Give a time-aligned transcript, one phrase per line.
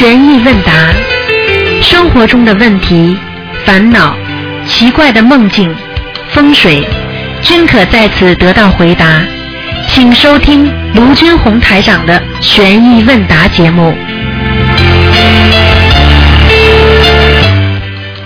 [0.00, 0.72] 悬疑问答，
[1.82, 3.14] 生活中的问题、
[3.66, 4.16] 烦恼、
[4.66, 5.76] 奇怪的梦境、
[6.30, 6.88] 风水，
[7.42, 9.22] 均可在此得到回答。
[9.88, 13.94] 请收听卢军红台长的悬疑问答节目。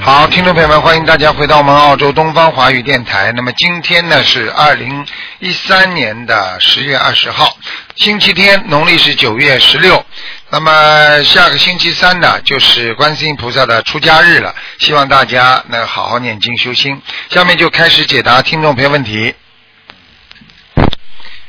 [0.01, 3.33] 好，听众朋友们，欢迎大家回到我们澳洲东方华语电台。
[3.35, 5.05] 那么今天呢是二零
[5.41, 7.57] 一三年的十月二十号，
[7.97, 10.07] 星期天，农历是九月十六。
[10.55, 17.03] 那么下个星期三呢，就是观世音菩萨的出家日了，希望大家能好好念经修心。
[17.29, 19.35] 下面就开始解答听众朋友问题。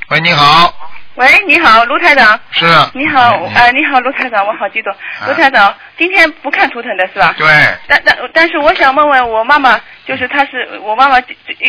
[0.07, 0.73] 喂，你好，
[1.13, 2.39] 喂，你好，卢台长。
[2.49, 2.65] 是。
[2.65, 4.91] 啊你好，呃，你好，卢台长，我好激动。
[5.27, 7.35] 卢台长，今天不看图腾的是吧？
[7.37, 7.47] 对，
[7.87, 11.25] 但但但是我想问问我妈妈，就是她是我妈妈一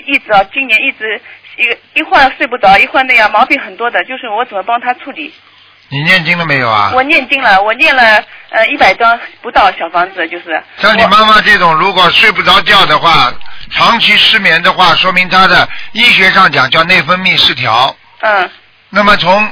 [0.06, 1.20] 一直啊，今年一直
[1.58, 5.34] 一一会儿睡不着，一会儿那样毛病很多的，就是我怎么帮她处理？
[5.88, 6.92] 你念经了没有啊？
[6.94, 10.62] 我念经了，我念了呃一百张不到小房子，就是。
[10.80, 13.32] 像你妈妈这种，如果睡不着觉的话，
[13.70, 17.96] 长期失眠的话，说明她的医学上讲叫内分泌失调。
[18.20, 18.50] 嗯
[18.88, 19.50] 那么从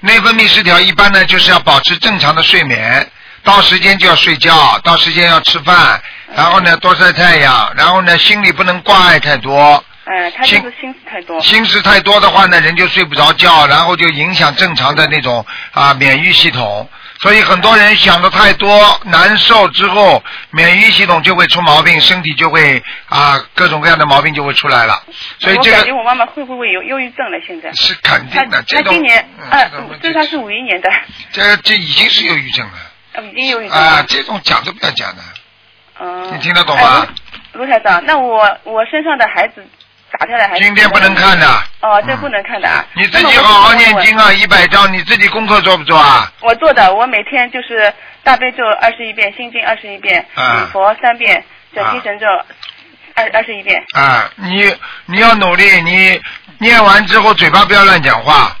[0.00, 3.08] 内分泌失调，一般呢就是要保持正常的睡眠，
[3.44, 6.00] 到时间就要睡觉，到时间要吃饭，
[6.34, 11.40] 然后呢多晒太阳，然后呢心里不能挂碍太多，嗯，他就是心思太多。
[11.40, 16.88] 心思太多的话呢，人就睡不着觉，然后就影响正常的那种啊免疫系统。
[17.20, 25.02] 所以很多人想的太多，难受之后，免疫系统就会出毛病，身体就会啊各种各样的毛病就会出来了。
[25.38, 27.38] 所以这个我感觉我妈妈会不会有忧郁症了？
[27.46, 27.70] 现在。
[27.74, 30.90] 是肯定的，这今年嗯二这她是五一年的，
[31.30, 32.72] 这这已经是忧郁症了
[33.12, 34.02] 呃已经忧郁症啊，。
[34.08, 35.22] 这种讲都不要讲的。
[36.00, 36.32] 嗯。
[36.32, 37.06] 你听得懂吗
[37.52, 39.62] 卢台长，那我我身上的孩子
[40.58, 41.46] 今天不能看的。
[41.80, 42.84] 哦，这不能看的啊。
[42.94, 46.30] 你自己好好念经啊，一百章，你自己功课做不做啊？
[46.40, 52.26] 我做的，我每天就是大悲咒二十一遍，心经二十一遍，啊礼佛三遍，准提神咒
[53.14, 53.82] 二二十一遍。
[53.94, 54.74] 啊，你
[55.06, 56.20] 你要努力，你
[56.58, 58.56] 念完之后嘴巴不要乱讲话，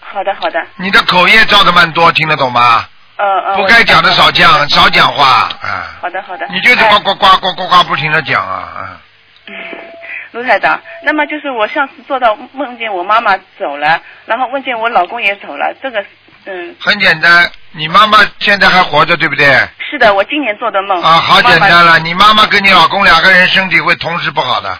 [0.00, 0.60] 好的，好的。
[0.76, 2.86] 你的口业造的蛮多，听得懂吗？
[3.16, 3.56] 呃呃。
[3.56, 5.26] 不该讲的少讲，少讲话
[5.62, 5.96] 啊。
[6.00, 6.46] 好的，好的。
[6.50, 9.00] 你就是哎呱呱呱呱呱呱不停的讲啊啊！
[10.34, 16.04] 卢台长，那么就是我上次做到梦见我妈妈走了，然后梦见我老公也走了，这个
[16.46, 19.46] 嗯很简单，你妈妈现在还活着，对不对？
[19.88, 21.00] 是的，我今年做的梦。
[21.00, 24.76] 啊，好简单了，妈妈你妈妈跟你老公两个人身体会同时不好的，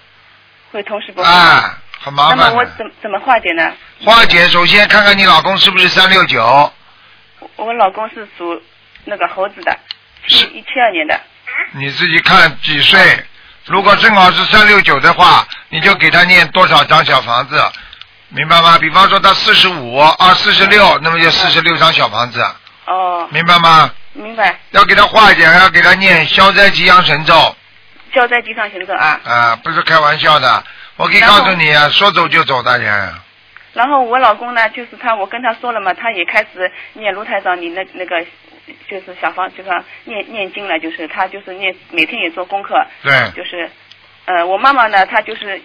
[0.72, 1.30] 会同时不好。
[1.30, 2.64] 啊，很麻烦那么我。
[2.76, 3.72] 怎怎么化解呢？
[4.04, 6.42] 化解，首先看看你老公是不是三六九，
[7.38, 8.60] 我我老公是属
[9.04, 9.78] 那个猴子的，
[10.26, 11.20] 是一七二年的。
[11.74, 12.98] 你自己看几岁。
[13.66, 17.62] 如果正好是三六九的话，你就给他念多少张小房子，
[18.28, 18.76] 明白吗？
[18.78, 22.44] 比方说他四十五啊四十六，那么就四十六张小房子，
[22.86, 23.90] 哦，明白吗？
[24.12, 24.58] 明白。
[24.70, 27.56] 要给他化解，还要给他念消灾吉祥神咒
[28.14, 29.20] 消灾吉祥神咒啊。
[29.24, 30.62] 啊，不是开玩笑的。
[30.96, 33.14] 我可以告诉你啊，说走就走的人。
[33.74, 38.24] 然后我老公呢，就是他，我跟他说了嘛，他也开始念卢台长你那那个
[38.88, 39.70] 就是小方，就是
[40.04, 43.68] 念念经了，就是他就是念每天也做功课，对，就是
[44.26, 45.60] 呃我妈妈呢，她就是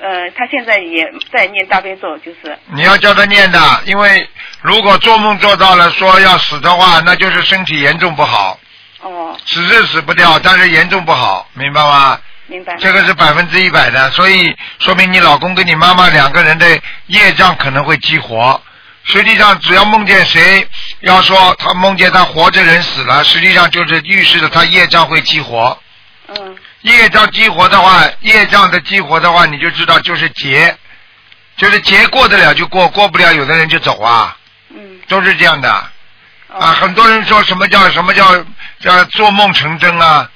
[0.00, 2.56] 呃她现在也在念大悲咒，就是。
[2.74, 4.28] 你要叫他念的，因为
[4.62, 8.58] 如果做梦做到了说要死的话，那就是身体严重不好，
[9.00, 9.36] 哦。
[9.46, 12.20] 死是死不掉，但是严重不好，明白吗？
[12.46, 12.76] 明白。
[12.76, 18.60] 这个是百分之一百的，所以说明你老公跟你妈妈两个人的业障可能会激活。
[19.04, 20.66] 实际上，只要梦见谁，
[21.00, 25.78] 要说他梦见他活着人死了，实际上就是预示着他业障会激活。
[26.28, 30.76] 嗯业障激活的话，业障的激活的话，你就知道就是劫，
[31.56, 34.36] 就是劫过得了就过，过不了有的人就走啊，
[34.68, 35.70] 嗯都是这样的。
[36.48, 38.36] 哦啊，很多人说什么叫什么叫
[38.80, 40.30] 叫做梦成真啊？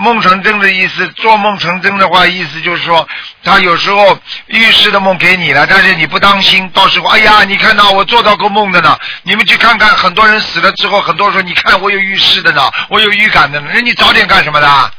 [0.00, 3.06] 梦成真的意思，做梦成真的话，意思就是说，
[3.44, 8.98] 他有时候预示的梦给你了，但是你不当心，到时候哎呀，你看到我做到过梦的呢。
[9.24, 13.68] 你们去看看，很多人死了之后，很多人说，你看我有预示的呢，我有预感的呢。
[13.74, 14.90] 那你早点干什么的？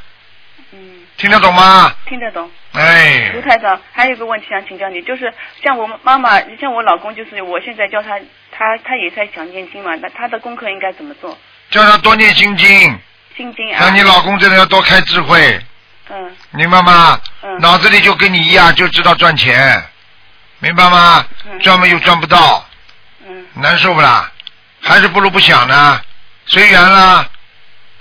[0.74, 0.80] 嗯，
[1.18, 1.92] 听得懂吗？
[2.06, 2.48] 听得懂。
[2.74, 5.34] 哎卢，台长，还有一个问题想请教你，就是
[5.64, 8.20] 像我妈妈，像我老公，就是我现在教他，
[8.52, 11.36] 他他也在想念经嘛，那他的功课应该怎么做？
[11.72, 13.00] 叫他多念心经，
[13.42, 13.80] 心经啊。
[13.80, 15.60] 像你老公真的要多开智慧，
[16.52, 17.20] 明白吗？
[17.60, 19.84] 脑子里就跟你一样，就知道赚钱，
[20.60, 21.26] 明白吗？
[21.62, 22.66] 赚嘛又赚不到，
[23.54, 24.32] 难受不啦？
[24.84, 26.00] 还是不如不想呢，
[26.46, 27.28] 随缘啦。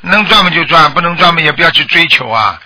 [0.02, 2.60] 能赚嘛就赚，不能赚嘛也不要去追求啊，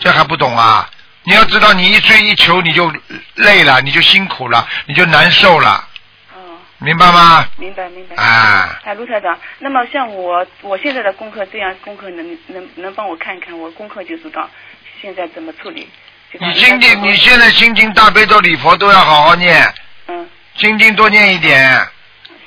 [0.00, 0.88] 这还不懂啊？
[1.24, 2.90] 你要知道，你一追一求你就
[3.34, 5.86] 累了，你就辛苦了，你就难受了，
[6.78, 7.46] 明白吗？
[7.56, 8.16] 明白明白。
[8.16, 14.48] 啊，哎，卢台长，那么像我我现在的功课，这样功课能能能帮我看一看，我功课就知道
[15.00, 15.88] 现在怎么处理？
[16.38, 19.74] 你是心经，你现在心经、大悲咒、礼佛都要好好念，
[20.06, 21.88] 嗯，心经多念一点，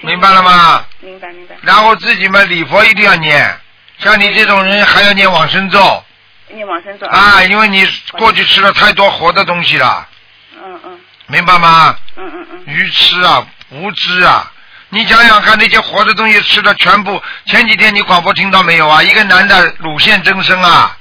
[0.02, 0.86] 明白了吗？
[1.00, 1.56] 明白明白。
[1.64, 3.54] 然后自己嘛，礼佛一定要念，
[3.98, 6.04] 像你这种人还要念往生咒
[6.54, 7.86] 念往生咒啊，因为你
[8.18, 10.08] 过去吃了太多活的东西了，
[10.64, 11.96] 嗯嗯明白吗？
[12.18, 14.52] 嗯嗯嗯鱼吃啊，无知啊！
[14.90, 19.02] 你想想看，那些活的东西吃的全部，前几天你广播听到没有啊？
[19.02, 20.98] 一个男的乳腺增生啊，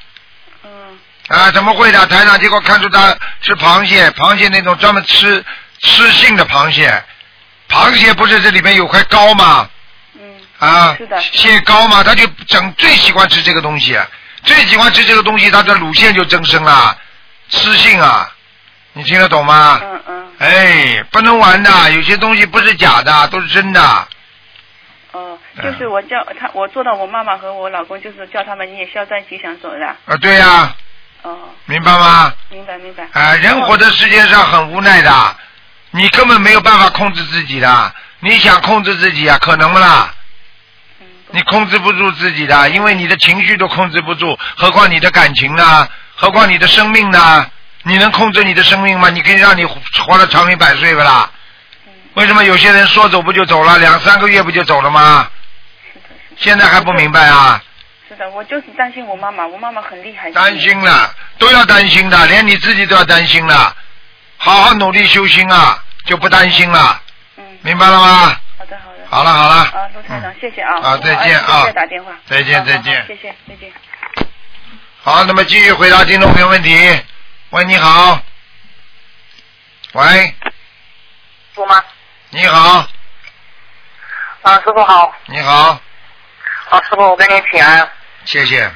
[0.62, 0.70] 嗯
[1.26, 2.06] 啊，怎么会的？
[2.06, 5.44] 台长结果看出他吃螃蟹，螃蟹那种专门吃
[5.80, 7.02] 吃性的螃蟹，
[7.68, 9.68] 螃蟹不是这里面有块膏吗？
[10.14, 10.22] 嗯
[10.60, 13.98] 啊是的，蟹膏嘛，他就整最喜欢吃这个东西，
[14.44, 16.96] 最喜欢吃这个东西，他的乳腺就增生了，
[17.48, 18.32] 吃性啊，
[18.92, 19.80] 你听得懂吗？
[19.82, 23.80] 嗯嗯哎，不能玩的，有些东西不是假的，都是真的。
[25.12, 29.86] 哦，嗯就是我叫他，我做到我妈妈和我老公，就是叫他们你也消灾吉祥咒的。
[30.06, 30.74] 啊，对呀、
[31.22, 32.32] 哦，明白吗？
[32.48, 33.06] 明白明白。
[33.12, 35.36] 啊，人活在世界上很无奈的，
[35.90, 37.94] 你根本没有办法控制自己的。
[38.20, 40.14] 你想控制自己啊，可能不啦？
[41.00, 45.86] 嗯，你控制不住自己的，因为你的情绪都控制不住，何况你的感情呢？
[46.16, 47.50] 何况你的生命呢？
[47.82, 49.08] 你能控制你的生命吗？
[49.10, 51.30] 你可以让你活得长命百岁不啦？
[51.86, 55.28] 嗯，为什么有些人说走不就走了，两三个月不就走了吗？
[56.36, 57.62] 现在还不明白啊？
[58.08, 60.30] 是的，我就是担心我妈妈，我妈妈很厉害。
[60.32, 63.74] 担心了，都要担心的，连你自己都要担心了。
[64.36, 67.00] 好好努力修心啊，就不担心了，
[67.36, 68.36] 嗯，明白了吗？
[68.58, 69.06] 好的好的。
[69.08, 70.80] 好了好了，啊，卢台长，谢谢啊。
[70.82, 72.12] 啊再见啊我再打电话。
[72.26, 73.70] 再见再见谢谢再见。
[75.02, 77.00] 好，那么继续回答听众朋友问题。
[77.50, 78.20] 喂，你好。
[79.94, 80.34] 喂，
[81.52, 81.82] 傅吗？
[82.28, 82.86] 你好，
[84.42, 85.12] 啊，师傅好。
[85.26, 85.80] 你好，
[86.68, 87.90] 啊，师傅，我跟你请安。
[88.24, 88.70] 谢谢。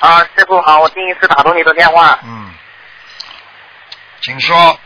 [0.00, 2.18] 啊，师傅好，我第一次打通你的电话。
[2.24, 2.52] 嗯，
[4.20, 4.76] 请说。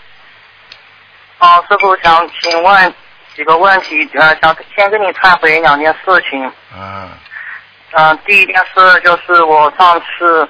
[1.38, 2.94] 啊，师傅想请问
[3.34, 6.52] 几个问题，呃，想先跟你忏悔两件事情。
[6.76, 7.10] 嗯
[7.92, 10.46] 嗯、第一件事就是我上次，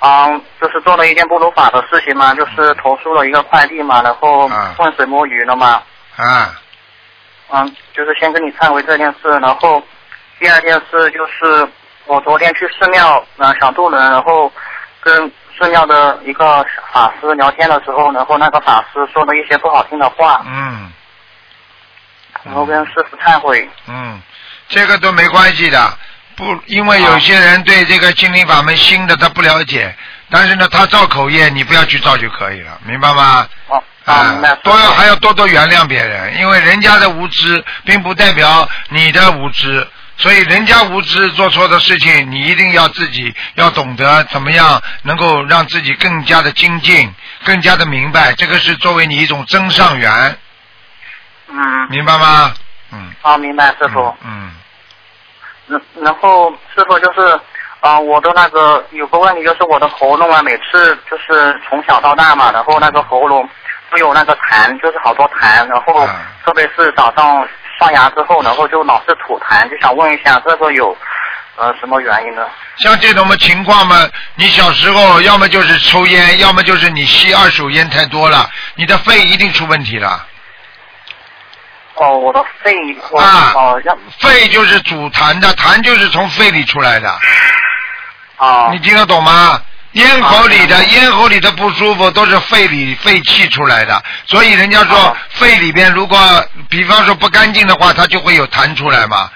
[0.00, 4.74] 嗯，就是做了一件不如法的事情嘛，就是投诉了一个快递嘛，然后啊。
[4.76, 5.82] 浑水摸鱼了嘛。
[6.16, 6.54] 啊。
[7.50, 9.82] 嗯，就是先跟你忏悔这件事，然后
[10.38, 11.68] 第二件事就是
[12.06, 14.52] 我昨天去寺庙，呃，想渡人，然后
[15.00, 20.92] 跟寺庙的一个法师聊天的时候，然后那个法师说了一些不好听的话，嗯。
[22.44, 23.68] 然后跟师傅忏悔。
[23.88, 24.20] 嗯，
[24.68, 25.92] 这个都没关系的，
[26.38, 29.92] 不，因为有些人对这个心灵法门新的他不了解，
[30.30, 33.44] 但是呢，他造口业，你不要去造就可以了，明白吗？
[33.66, 39.84] 哦，啊啊，明白。，多要还要多多原谅别人，因为人家的无知并不代表你的无知，
[40.16, 47.12] 所以人家无知做错的事情，你一定要自己要懂得怎么样能够让自己更加的精进，
[47.42, 50.38] 更加的明白，这个是作为你一种增上缘，
[51.48, 52.54] 嗯，明白吗？
[52.92, 53.10] 嗯。
[53.22, 54.16] 好，明白，师傅。
[54.24, 54.52] 嗯。
[55.68, 57.40] 然然后师傅就是，
[57.80, 63.48] 啊、我的那个有个问题就是我的喉咙啊，每次就是从小到大嘛，然后那个喉咙
[63.90, 67.46] 都有那个痰，就是好多痰，然后啊特别是早上
[67.78, 70.96] 刷牙之后，然后就老是吐痰，就想问一下这个有
[71.56, 72.46] 呃什么原因呢？
[72.78, 80.24] 像这种的情况嘛，你小时候要么就是抽烟，要么就是你吸二手烟太多了，你的肺一定出问题了。
[82.00, 82.74] 哦，我的肺，
[83.10, 87.18] 我啊哦要肺就是主痰的，痰就是从肺里出来的，
[88.38, 88.70] 哦。
[88.72, 89.60] 你听得懂吗？
[89.92, 96.18] 咽喉里的啊咽喉里的不舒服都是肺里肺气出来的，所以人家说啊肺里边如果
[96.68, 99.30] 比方说不干净的话，它就会有痰出来嘛。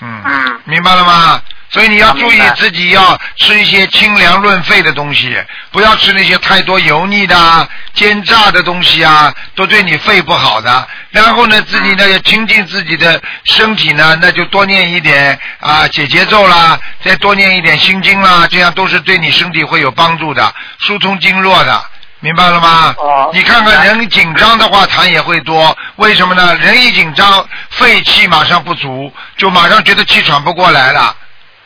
[0.00, 0.60] 嗯，嗯。
[0.64, 1.40] 明白了吗？
[1.70, 5.36] 所以你要注意自己要吃一些清凉润肺的东西，
[5.70, 10.88] 不要吃那些太多油腻的、啊、煎炸的东西啊，都对你肺不好的。
[11.10, 21.84] 然后呢，自己呢要清净自己的身体呢，那就多念一点啊解节奏啦，再多念一点心经啦，这样都是对你身体会有帮助的，疏通经络的。
[22.22, 22.94] 明白了吗？
[22.98, 26.54] 哦你看看人紧张的话，痰也会多，为什么呢？
[26.56, 31.16] 人一紧张，肺气马上不足，就马上觉得气喘不过来了，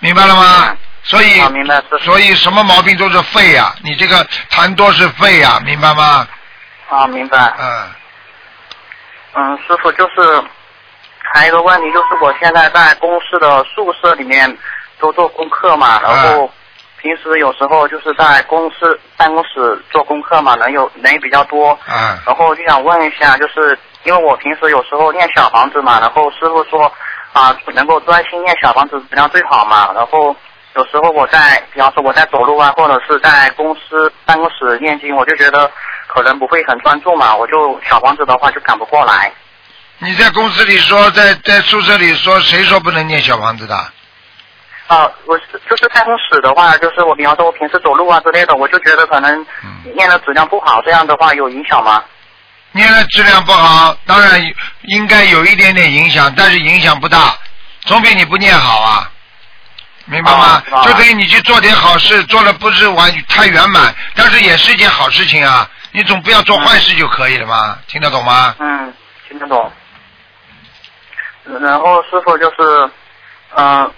[0.04, 0.76] 明白了吗嗯？
[1.02, 6.28] 所以啊明白所以什么毛病都是肺呀、你这个痰多是肺呀、明白吗？
[6.90, 7.38] 啊明白。
[7.58, 7.88] 嗯，
[9.34, 10.42] 嗯，师傅就是
[11.32, 14.54] 还有一个问题，就是我现在在公司的宿舍里面
[14.98, 16.50] 都做功课嘛，然后
[17.00, 26.90] 平时有时候就是在公司办公室做功课嘛，人有人也比较多，嗯，然后就想问一下，就是因为我平时有时候念小房子嘛，然后师傅说
[27.34, 30.34] 啊，能够专心念小房子质量最好嘛，然后
[30.76, 35.68] 有时候我在，比方说我在走路啊，或者是在公司办公室念经，我就觉得
[36.06, 39.32] 可能不会很专注嘛，我就小房子的话就赶不过来。
[39.98, 43.74] 你在公司里说，在在宿舍里说，谁说不能念小房子的？
[44.86, 45.36] 啊，我
[45.68, 52.04] 就是办公室的话，就是我比方说我平时走路啊之类的，我就觉得可能嗯念的质量不好，这样的话有影响吗？
[52.74, 54.52] 念的质量不好，当然
[54.82, 57.34] 应该有一点点影响，但是影响不大，
[57.82, 59.10] 总比你不念好啊，
[60.06, 60.62] 明白吗？
[60.82, 65.70] 就等于你去做点好事，做的不是完太圆满，但是也是一件好事情啊。
[65.92, 67.78] 你总不要做坏事就可以了嘛？
[67.86, 68.56] 听得懂吗？
[68.58, 68.92] 嗯，
[69.28, 69.72] 听得懂。
[71.60, 72.90] 然后师傅就是，
[73.54, 73.88] 嗯、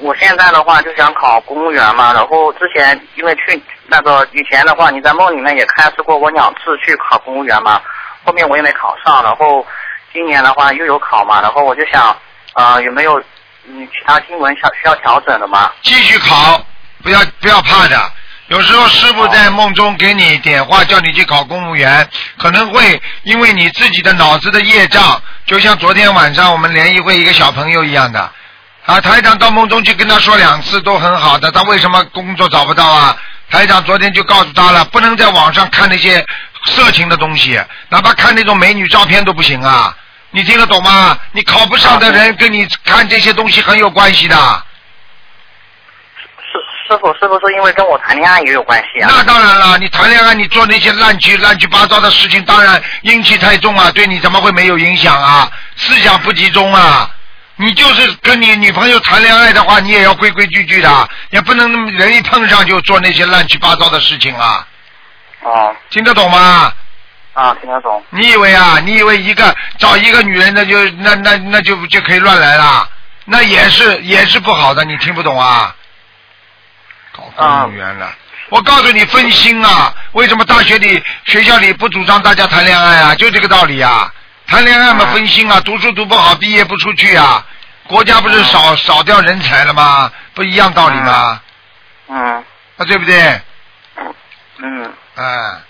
[0.00, 7.80] 我现在的话就想考公务员嘛，然后之前因为去那个以前的话，你在梦里面也开示过我两次去考公务员嘛，
[8.26, 9.64] 后面我也没考上，然后
[10.12, 12.14] 今年的话又有考嘛，然后我就想，
[12.54, 13.18] 呃，有没有
[13.68, 15.70] 嗯其他经文想需要调整的吗？
[15.82, 16.60] 继续考，
[17.04, 18.12] 不要不要怕的。
[18.48, 28.30] 有时候师傅在梦中给你点话，叫你去考公务员，可能会因为你自己的脑子的业障，就像昨天晚上我们联谊会一个小朋友一样的，
[28.86, 33.16] 啊，台长到梦中去跟他说两次都很好的，他为什么工作找不到啊？
[33.50, 36.24] 台长昨天就告诉他了，不能在网上看那些
[36.66, 37.58] 色情的东西，
[37.88, 39.96] 哪怕看那种美女照片都不行啊！
[40.30, 41.18] 你听得懂吗？
[41.32, 44.36] 你考不上的人跟你看这些东西很有关系的。
[46.38, 46.58] 师
[46.88, 49.10] 师傅是不是因为跟我谈恋爱也有关系啊？
[49.10, 55.50] 那当然了，你谈恋爱，你做那些乱七乱七八糟的事情，当然阴气太重啊，对你怎么会没有影响啊？
[55.76, 57.10] 思想不集中啊！
[57.56, 64.66] 你就是跟你女朋友谈恋爱的话，你也要规规矩矩的，也不能人一碰上就做那些乱七八糟的事情啊！
[65.46, 66.72] 哦，听得懂吗？
[67.34, 68.02] 啊，听得懂。
[68.10, 68.78] 你以为啊？
[68.82, 72.88] 你以为一个找一个女人，那就那那那就就可以乱来了？
[73.26, 75.74] 那也是也是不好的，你听不懂啊？
[77.12, 78.12] 搞公务员了。
[78.48, 79.92] 我告诉你，分心啊！
[80.12, 83.14] 为什么大学里、学校里不主张大家谈恋爱啊？
[83.14, 84.12] 就这个道理啊！
[84.46, 87.44] 谈恋爱嘛，啊分心啊，读书读不好，毕业不出去啊，
[87.88, 90.10] 国家不是少少掉人才了吗？
[90.34, 91.40] 不一样道理吗？
[92.08, 92.34] 嗯
[92.78, 93.40] 啊，对不对？
[94.58, 95.60] 嗯啊，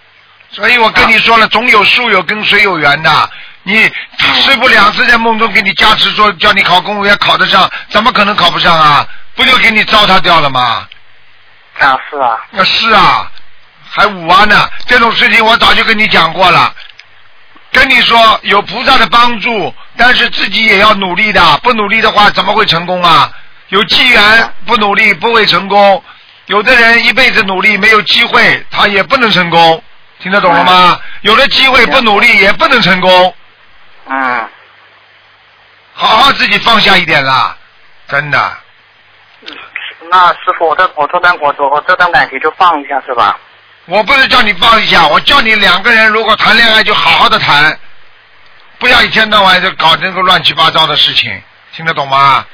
[0.50, 3.30] 所以我跟你说了，总有树有跟水有缘的。
[3.62, 3.82] 你
[4.20, 9.06] 师傅两次在梦中给你加持说，叫你考公务员考得上，怎么可能考不上啊？
[9.34, 10.88] 不就给你糟蹋掉了吗？
[11.78, 13.30] 啊是啊，那是啊，
[13.90, 14.68] 还五啊呢。
[14.86, 16.74] 这种事情我早就跟你讲过了，
[17.72, 21.58] 跟你说有菩萨的帮助，但是自己也要努力的。
[21.58, 23.30] 不努力的话，怎么会成功啊？
[23.68, 26.02] 有机缘不努力不会成功。
[26.46, 29.82] 有的人一辈子努力没有机会，他也不能成功。
[30.18, 31.00] 听得懂了吗？
[31.20, 33.34] 有的机会不努力也不能成功。
[34.08, 34.48] 嗯
[35.92, 37.56] 好好自己放下一点啦，
[38.08, 38.56] 真的。
[40.10, 43.38] 那师傅，我这我这段我我这段感情就放一下是吧？
[43.86, 47.78] 我不是叫你放一下，我叫你两个人如果谈恋爱就好好的谈，
[48.78, 52.44] 不要一天到晚就搞这个乱七八糟的事情，听得懂吗？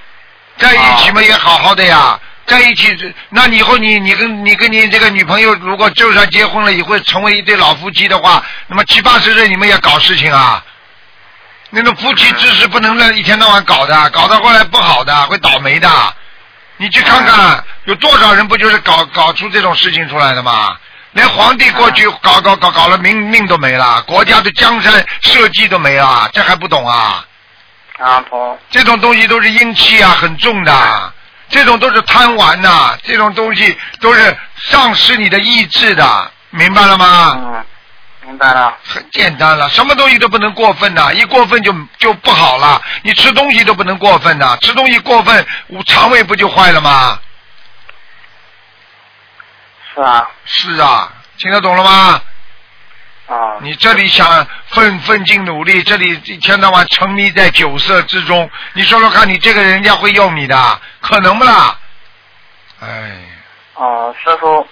[0.57, 10.63] 在一起嘛也好好的呀，在一起，那你以后你你跟你跟你这个女朋友如果就算结婚了，也会成为一对老夫妻的话，那么七八十岁你们也搞事情啊？
[11.71, 15.89] 那种夫妻之事不能让一天到晚搞的，搞到后来不好的，会倒霉的。
[16.77, 20.77] 你去看看，有多少人不就是搞搞出这种事情出来的吗？
[21.13, 27.25] 连皇帝过去搞搞搞搞了命命都没了，国家的江山社稷都没了，这还不懂啊？
[27.99, 28.59] 啊婆。
[28.71, 31.13] 这种东西都是阴气啊，很重的，
[31.53, 37.37] 这种都是贪玩呐、这种东西都是丧失你的意志的，明白了吗？
[37.37, 37.65] 嗯，
[38.27, 38.75] 明白了。
[38.83, 42.81] 很简单了，什么东西都不能过分的，一过分就就不好了。
[43.03, 45.47] 你吃东西都不能过分的，吃东西过分，
[45.87, 47.19] 肠胃不就坏了吗？
[49.95, 50.27] 是啊。
[50.47, 52.21] 是啊，听得懂了吗？
[53.33, 53.59] 啊。
[53.61, 61.79] 你这里想奋奋进努力，这里一天到晚沉迷在酒色之中，你说说看，你这个人家会用你的，可能不啦？
[62.81, 63.13] 哎，
[63.75, 64.67] 哦、师傅，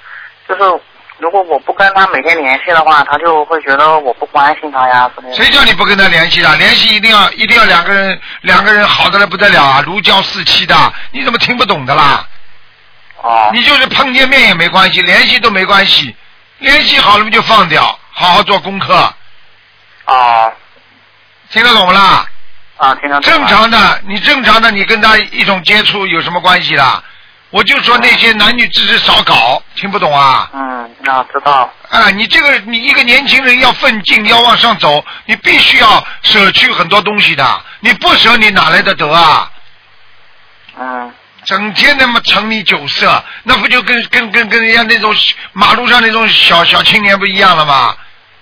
[0.49, 0.81] 就是
[1.19, 5.37] 如果我不跟他每天联系的话，他就会觉得我不关心他呀之类的。
[5.37, 6.57] 谁叫你不跟他联系的？
[6.57, 10.75] 联系一定要一定要两个人两个人好的来不得了啊，如胶似漆的，
[11.13, 12.27] 你怎么听不懂的啦？
[13.23, 13.51] 哦。
[13.53, 16.15] 你就是碰见面也没关系，联系都没关系，
[16.59, 18.95] 联系好了不就放掉，好好做功课，
[20.05, 20.53] 啊。
[21.51, 22.27] 听得懂不啦？
[22.77, 23.39] 啊，听得懂了。
[23.39, 27.03] 正常的，你正常的，你跟他一种接触有什么关系啦？
[27.49, 30.51] 我就说那些男女之事少搞，听不懂啊？
[30.53, 31.73] 嗯，那知道。
[31.89, 37.63] 啊，你这个你一个年轻人要奋进，要往上走，你必须要舍去很多东西的。
[37.81, 39.51] 你不舍，你哪来的得啊？
[40.79, 41.11] 嗯
[41.47, 45.11] 整天那么沉迷酒色，那不就跟跟跟跟人家那种
[45.55, 47.97] 马路上那种小小青年不一样了吗？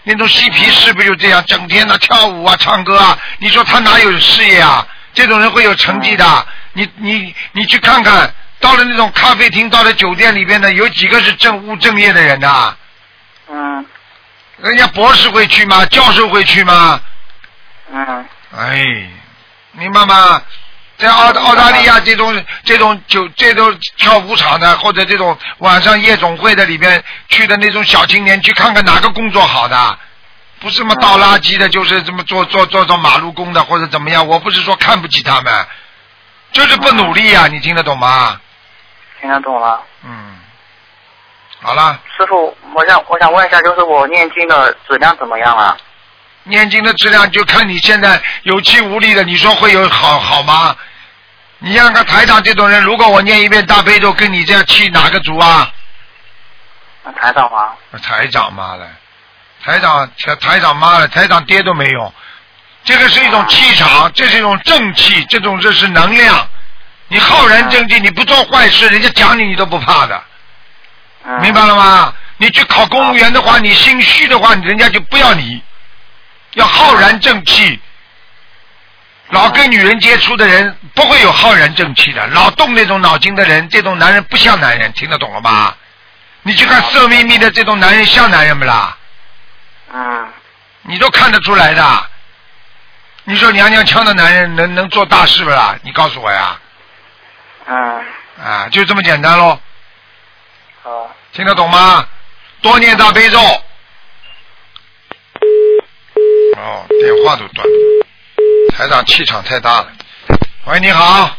[0.08, 3.18] 那种嬉皮士不就这样，整天的跳舞啊、唱歌啊？
[3.40, 4.86] 你说他哪有事业啊？
[5.12, 6.46] 这种人会有成绩的。
[6.72, 12.74] 你你你去看看，到了那种咖啡厅，到了酒店里边的，有几个是正务正业的人呐、
[13.50, 13.84] 嗯
[14.62, 15.84] 人家博士会去吗？
[15.86, 17.00] 教授会去吗？
[17.92, 18.82] 嗯哎，
[19.72, 20.40] 明白吗？
[20.98, 29.98] 在澳澳大利亚这种这种酒这种跳舞场的，或者这种晚上夜总会的里边去的那种小青年，去看看哪个工作好的，
[30.58, 34.26] 不是什么倒垃圾的，就是这么做做做做马路工的或者怎么样。
[34.26, 35.66] 我不是说看不起他们，
[36.50, 38.40] 就是不努力呀、你听得懂吗？
[39.20, 39.80] 听得懂了。
[40.04, 40.36] 嗯，
[41.62, 45.76] 好了，师傅，我想我想问一下，就是我念经的质量怎么样啊？
[46.48, 50.76] 念经的质量就看你现在有气无力的，你说会有好好吗？
[51.58, 55.70] 你像个台长这种人，如果我念一遍大悲咒，跟你这样气哪个足啊？
[57.04, 57.72] 那台长吗？
[58.02, 58.88] 台长妈的，
[59.64, 62.12] 台长台台长妈的，台长爹都没用。
[62.84, 66.48] 这个是一种气场，这是一种正气，这种这是能量。
[67.08, 70.22] 你浩然正气，你不做坏事，人家讲你你都不怕的，
[71.24, 71.40] 嗯。
[71.40, 72.14] 明白了吗？
[72.36, 75.60] 你去考公务员的话，你心虚的话，人家就不要你。
[76.52, 77.78] 要浩然正气，
[79.28, 85.76] 老跟女人接触的人不会有浩然正气的，老动那种脑筋的人，这种男人不像男人，听得懂了吧？
[86.42, 88.96] 你去看色眯眯的这种男人像男人不啦？
[89.92, 90.28] 啊
[90.82, 92.06] 你都看得出来的。
[93.24, 95.76] 你说娘娘腔的男人能能做大事不啦？
[95.82, 96.58] 你告诉我呀，
[97.66, 98.04] 嗯，
[98.42, 99.60] 啊，就这么简单喽，
[100.82, 102.06] 好，听得懂吗？
[102.62, 103.38] 多念大悲咒。
[106.68, 107.72] 哦，电话都断了，
[108.76, 109.88] 台长气场太大了。
[110.66, 111.34] 喂，你好。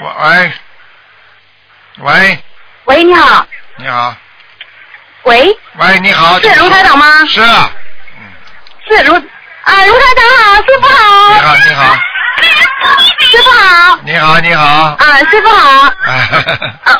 [0.00, 0.52] 喂，
[1.98, 2.38] 喂，
[2.84, 3.46] 喂，你好，
[3.78, 4.14] 你好，
[5.24, 6.38] 喂，喂，你好。
[6.38, 7.72] 是卢台长吗是啊，
[8.86, 11.96] 是卢啊，卢台长好，师傅好你好，好，你好，
[13.18, 14.64] 师傅好，你好，你好。
[14.64, 15.80] 啊，师傅好，
[16.84, 16.97] 啊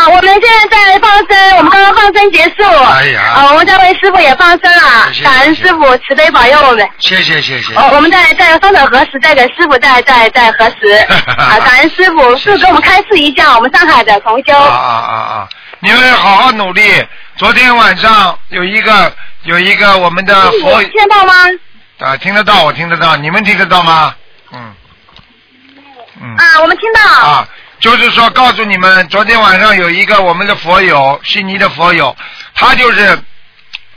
[0.00, 6.88] 啊，我们现在在放生，我们刚刚放生结束，哎呀啊，我们这位师傅也放生了谢谢，感恩师傅慈悲保佑我们。
[6.98, 7.74] 谢谢谢谢。
[7.74, 10.92] 哦，我们在在双手合十，再给师傅再再再合十，
[11.36, 15.48] 啊，感恩师傅，师傅给我们开示一下，我们上海的同修啊，啊啊啊！
[15.80, 17.06] 你们好好努力。
[17.36, 21.34] 昨天晚上有一个有一个我们的佛听得到吗？
[21.98, 24.14] 啊，听得到，我听得到，你们听得到吗？
[24.52, 24.74] 嗯
[26.22, 27.00] 嗯啊，我们听到。
[27.00, 27.48] 啊，
[27.80, 32.14] 就是说告诉你们，昨天晚上有一个我们的佛友，悉尼的佛友，
[32.54, 33.18] 他就是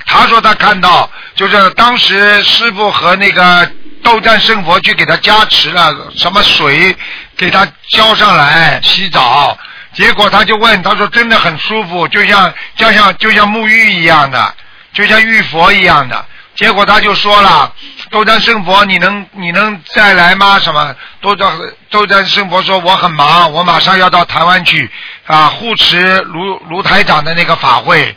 [0.06, 3.70] 他说他看到，就是当时师傅和那个
[4.02, 6.96] 斗战胜佛去给他加持了什么水，
[7.36, 9.58] 给他浇上来洗澡，
[9.92, 14.56] 结果他就问，他说真的很舒服，就像就像就像沐浴一样的，
[14.94, 16.26] 就像浴佛一样的。
[16.56, 17.74] 结果他就说了，
[18.14, 20.60] 斗战胜佛，你能你能再来吗？
[20.60, 20.96] 什么？
[21.20, 21.52] 斗战
[21.90, 24.88] 斗战胜佛说我很忙，我马上要到台湾去
[25.26, 28.16] 啊护持卢卢台长的那个法会，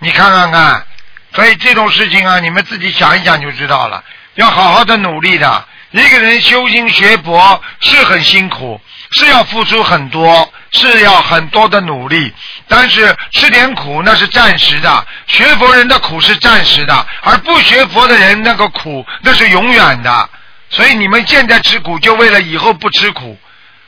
[0.00, 0.84] 你看看看。
[1.32, 4.02] 所以这种事情啊，你们自己想一想就知道了，
[4.34, 5.64] 要好好的努力的。
[5.92, 12.32] 一个人修心学佛是很辛苦，是要付出很多，是要很多的努力。
[12.66, 20.30] 但是吃点苦那是暂时的，学佛人的苦是暂时的，而不学佛的人那个苦那是永远的。
[20.70, 23.38] 所以你们现在吃苦，就为了以后不吃苦。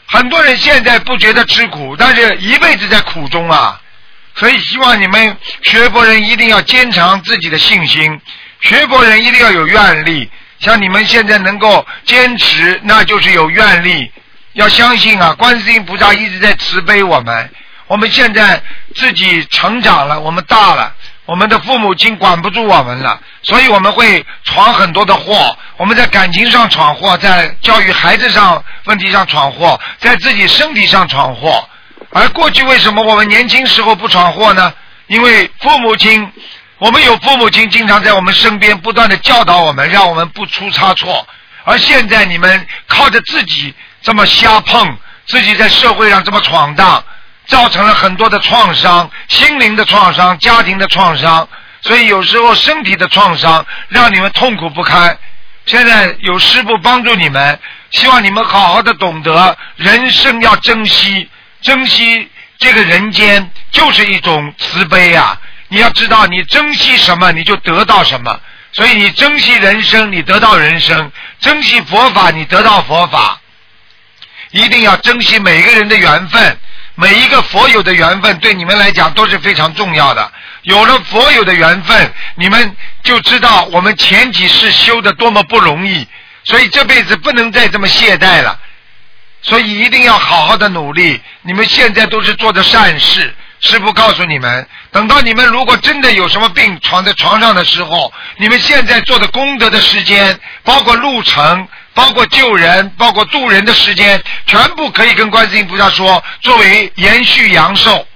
[0.07, 3.81] 很多人现在不觉得吃苦，但是一辈子在苦中啊。
[4.35, 8.21] 所以希望你们学佛人一定要坚强自己的信心，
[8.61, 10.31] 学佛人一定要有愿力。
[10.61, 14.11] 像你们现在能够坚持，那就是有愿力。
[14.55, 17.51] 要相信啊，观世音菩萨一直在慈悲我们。
[17.87, 18.63] 我们现在
[18.95, 20.95] 自己成长了，我们大了，
[21.27, 25.57] 我们的父母亲管不住我们了，所以我们会闯很多的祸。
[25.77, 31.69] 我们在感情上闯祸，在教育孩子上问题上闯祸，在自己身体上闯祸。
[32.11, 34.73] 而过去为什么我们年轻时候不闯祸呢？
[35.09, 36.33] 因为父母亲，
[36.79, 41.27] 我们有父母亲经常在我们身边不断的教导我们，让我们不出差错。
[41.65, 47.05] 而现在你们靠着自己这么瞎碰，自己在社会上这么闯荡，
[47.47, 51.49] 造成了很多的创伤，心灵的创伤，家庭的创伤，
[51.83, 55.19] 所以有时候身体的创伤让你们痛苦不堪。
[55.67, 57.59] 现在有师傅帮助你们，
[57.91, 61.29] 希望你们好好的懂得人生要珍惜，
[61.61, 65.39] 珍惜这个人间就是一种慈悲啊！
[65.69, 68.41] 你要知道，你珍惜什么，你就得到什么。
[68.73, 71.11] 所以你珍惜人生，你得到人生；
[71.41, 73.40] 珍惜佛法，你得到佛法。
[74.53, 76.59] 一定要珍惜每个人的缘分，
[76.97, 80.33] 每一个佛有的缘分对你们来讲都是非常重要的。
[80.63, 86.07] 有了佛有的缘分，你们就知道我们前几世修的多么不容易，
[86.45, 88.59] 所以这辈子不能再这么懈怠了。
[89.43, 91.21] 所以一定要好好的努力。
[91.43, 101.69] 你们现在都是做的善事，师傅告诉你们，等到你们如果真的有什么病躺在床上的时候，你们现在做的功德的时间，包括路程。
[101.95, 108.07] 包括救人、包括渡人的时间，全部可以跟观世音菩萨说，作为延续阳寿。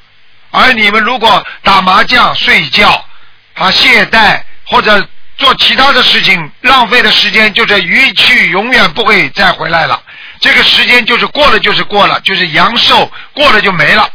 [0.51, 3.05] 而你们如果打麻将、睡觉、
[3.55, 5.07] 啊懈怠或者
[5.37, 10.01] 做其他的事情，浪费的时间就是一去永远不会再回来了。
[10.41, 14.09] 这个时间就是过了就是过了，就是阳寿过了就没了。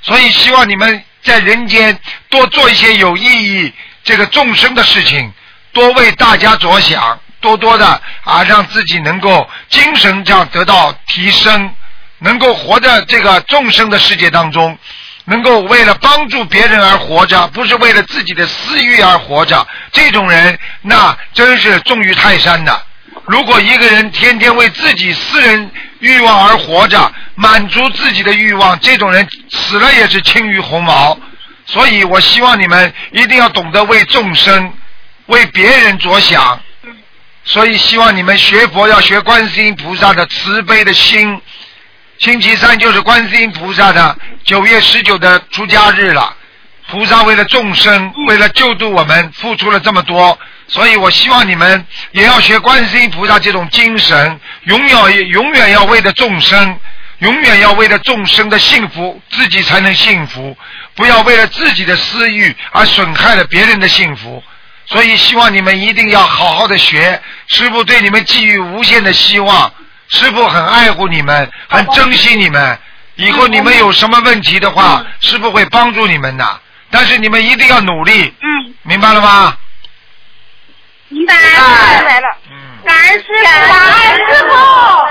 [0.00, 1.98] 所以希望你们在人间
[2.30, 3.72] 多做一些有意义、
[4.02, 5.32] 这个众生的事情，
[5.72, 7.20] 多为大家着想。
[7.42, 11.74] 多多的啊，让自己能够精神上得到提升，
[12.20, 14.78] 能够活在这个众生的世界当中，
[15.26, 19.66] 能够为了帮助别人而活着，不是为了自己的私欲而活着。
[19.90, 22.86] 这种人那真是重于泰山的。
[23.26, 31.18] 如果一个人天天为自己私人欲望而活着，满足自己的欲望，这种人死了也是轻于鸿毛。
[31.66, 34.72] 所以我希望你们一定要懂得为众生、
[35.26, 36.60] 为别人着想。
[37.44, 41.40] 所以希望你们学佛要学观世音菩萨的慈悲的心。
[42.18, 46.36] 星期三就是观世音菩萨的九月十九的出家日了。
[46.88, 50.38] 菩萨为了众生，为了救度我们，付出了这么多。
[50.68, 56.78] 所以我希望你们也要学观世音菩萨这种精神，永远永远要为了众生，
[57.18, 60.56] 永远要为了众生的幸福，自己才能幸福。
[60.94, 64.42] 不要为了自己的私欲而损害了别人的幸福。
[64.86, 69.72] 所以希望你们一定要好好的学，师傅对你们寄予无限的希望，
[70.08, 72.78] 师傅很爱护你们，很珍惜你们。
[73.16, 76.60] 以后你们有什么问题的话，师傅会帮助你们的。
[76.90, 79.56] 但是你们一定要努力，嗯，明白了吗？
[81.08, 81.40] 明白了，
[81.96, 82.36] 明白了。
[82.50, 82.56] 嗯。
[82.84, 84.54] 感恩师傅，感恩师傅。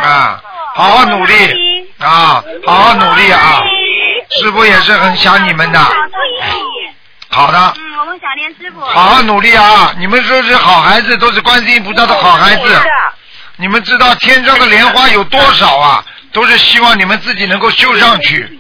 [0.04, 0.42] 啊，
[0.76, 3.60] 好好努力啊，好好努力啊！
[4.40, 5.80] 师傅也是很想你们的。
[7.32, 7.74] 好的。
[7.78, 8.82] 嗯，我们想念师傅。
[8.82, 9.94] 好好努力啊！
[9.98, 12.82] 你们说是好孩子，都是观世音菩萨的好孩子。
[13.56, 16.06] 你们知道天上的莲花有多少啊？
[16.34, 18.58] 都是希望你们自己能够修上去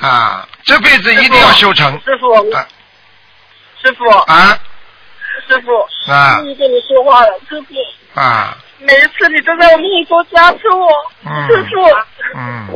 [0.00, 0.48] 啊！
[0.64, 1.92] 这辈子一定要修成。
[2.04, 2.66] 师傅，啊
[3.82, 4.58] 师傅，啊
[5.46, 8.20] 师傅，啊终于跟你说话了，师傅。
[8.20, 8.56] 啊！
[8.78, 10.88] 每一次你都在我面前多加持我，
[11.24, 11.84] 嗯师傅，
[12.34, 12.66] 嗯，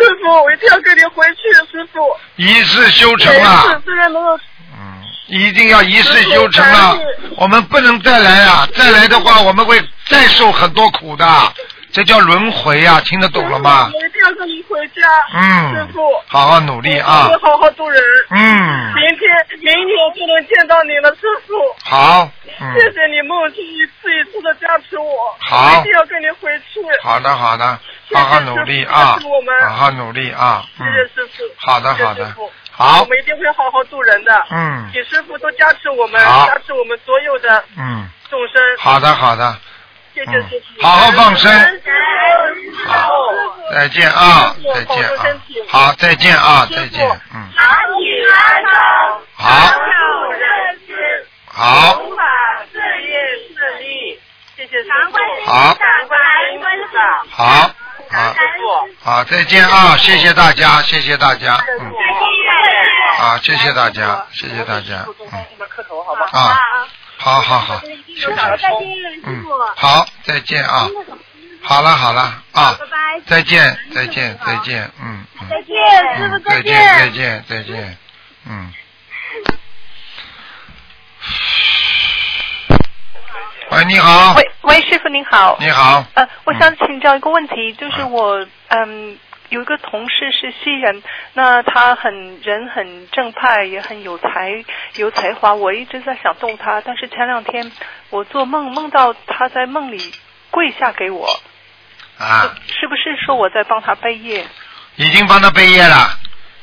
[0.00, 2.16] 师傅，我一定要跟你回去，师傅。
[2.36, 3.64] 一次修成啊
[5.26, 6.96] 一定要一世修成啊！
[7.36, 8.68] 我们不能再来啊！
[8.74, 11.26] 再来的话，我们会再受很多苦的，
[11.92, 13.00] 这叫轮回啊！
[13.04, 13.90] 听得懂了吗？
[13.92, 17.28] 我一定要跟你回家，嗯师傅，好好努力啊我！
[17.38, 18.00] 会好好做人。
[18.30, 19.28] 嗯，明天，
[19.62, 21.54] 明天就能见到你了，师傅。
[21.84, 26.80] 好，嗯，谢谢你梦中一次一次的加持我，好一定要跟你回去。
[27.02, 29.40] 好的好的，谢谢好好努力啊师傅我！
[29.40, 30.64] 们好好努力啊！
[30.78, 31.68] 谢嗯，谢师傅。
[31.68, 32.34] 好的谢谢好的
[32.76, 34.44] 好我们一定会好好度人的。
[34.50, 38.62] 嗯请师傅多加持我们，加持我们所有的嗯，众生。
[38.78, 39.58] 好的好的，
[40.14, 40.82] 谢谢师傅。
[40.86, 41.50] 好好放生
[42.86, 43.10] 好，
[43.72, 45.34] 再见啊，再见啊，
[45.68, 47.48] 好，再见啊，再见，嗯，
[49.36, 49.44] 好，
[51.48, 52.22] 好，法
[52.72, 53.12] 事业
[53.56, 54.20] 顺利。
[54.56, 55.50] 谢谢师傅。
[55.50, 56.96] 好感恩观世音菩萨。
[57.30, 57.70] 好，
[58.10, 58.16] 好，
[59.02, 59.96] 好，再见啊！
[59.96, 61.92] 谢谢大家，谢谢大家，嗯，
[63.18, 65.46] 啊，谢谢大家，谢谢大家，嗯，
[66.32, 66.56] 啊，
[67.18, 68.24] 好好好，谢谢，
[69.24, 69.44] 嗯，
[69.76, 70.88] 好，再见啊！
[71.62, 72.78] 好了好了啊，
[73.26, 75.74] 再见再见再见，嗯嗯，再见，
[76.16, 77.96] 师傅嗯，再再见再见再见，
[78.46, 78.72] 嗯。
[83.70, 85.56] 喂，你好，喂喂，师傅您好。
[85.58, 91.02] 你好，呃，我想请教一个问题，就是我嗯有一个同事是西人，
[91.34, 94.64] 那他很人很正派，也很有才
[94.96, 97.70] 有才华，我一直在想动他，但是前两天
[98.10, 100.12] 我做梦梦到他在梦里
[100.50, 101.28] 跪下给我，
[102.18, 104.44] 啊，是不是说我在帮他背业？
[104.96, 106.10] 已经帮他背业了。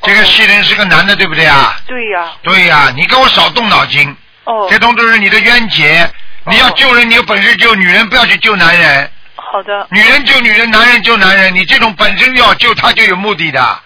[0.02, 1.76] 这个西人是个男的，对不对啊？
[1.86, 6.06] 对呀、对呀、你给我少动脑筋，哦这东都是你的冤结。
[6.46, 9.10] 你要救人，你有本事救女人，不要去救男人。
[9.54, 9.86] 好的。
[9.92, 13.78] 女人救女人，男人救男人，你这种本身要救他就有目的的，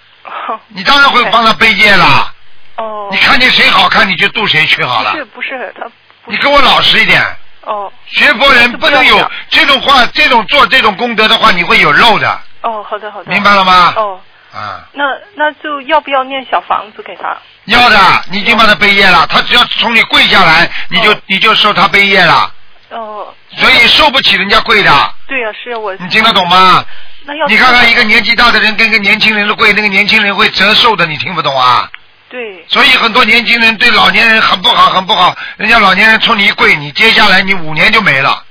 [0.68, 2.32] 你当然会帮他背业啦。
[2.76, 3.10] 哦。
[3.12, 5.18] 你看见谁好看，你就渡谁去好了不。
[5.18, 5.86] 是不是他
[6.24, 7.22] 你跟我老实一点。
[7.64, 13.30] 哦学佛人不能有这种话，这种做这种功德的话，你会有漏的，哦好的好的。
[13.30, 13.92] 明白了吗？
[13.94, 14.18] 哦，
[14.54, 15.04] 啊，那
[15.34, 17.36] 那就要不要念小房子给他？
[17.66, 17.98] 要的，
[18.30, 22.50] 你已经帮他背业了，他只要从你跪下来，你就你就受他背业了，
[22.90, 25.94] 哦，所以受不起人家跪的，对呀、是啊我。
[25.96, 26.84] 你听得懂吗？
[27.24, 31.90] 那要你看看一个年纪大的人跟一个年轻人的跪，那个年轻人会折寿的，你听不懂啊？
[32.30, 35.34] 对所以很多年轻人对老年人很不好，很不好。
[35.56, 38.42] 人家老年人冲你一跪，你接下来你五年就没了。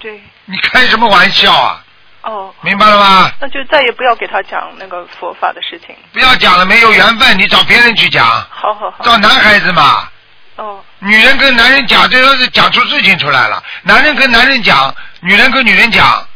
[0.00, 1.84] 对你开什么玩笑啊？
[2.22, 3.32] 哦，明白了吗？
[3.40, 5.94] 那就再也不要给他讲那个佛法的事情。
[6.12, 8.24] 不要讲了，没有缘分，你找别人去讲。
[8.24, 9.04] 好好好。
[9.04, 10.08] 找男孩子嘛。
[10.56, 10.82] 哦。
[10.98, 13.62] 女人跟男人讲，这都是讲出事情出来了。
[13.82, 16.26] 男人跟男人讲，女人跟女人讲。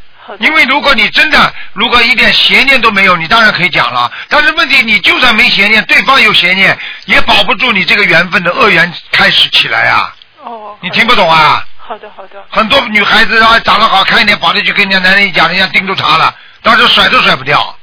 [0.40, 4.10] 因为如果你真的，如果一点邪念都没有，你当然可以讲了。
[4.28, 10.12] 但是问题，你就算没邪念，对方有邪念，也保不住你这个缘分的恶缘开始起来啊。
[10.42, 10.76] 哦。
[10.80, 11.64] 你听不懂啊？
[11.78, 12.44] 好的好的。
[12.50, 17.76] 很多女孩子啊，长得好看一点，跑着去跟人家男人一讲，人家盯住她了，到时候甩都甩不掉。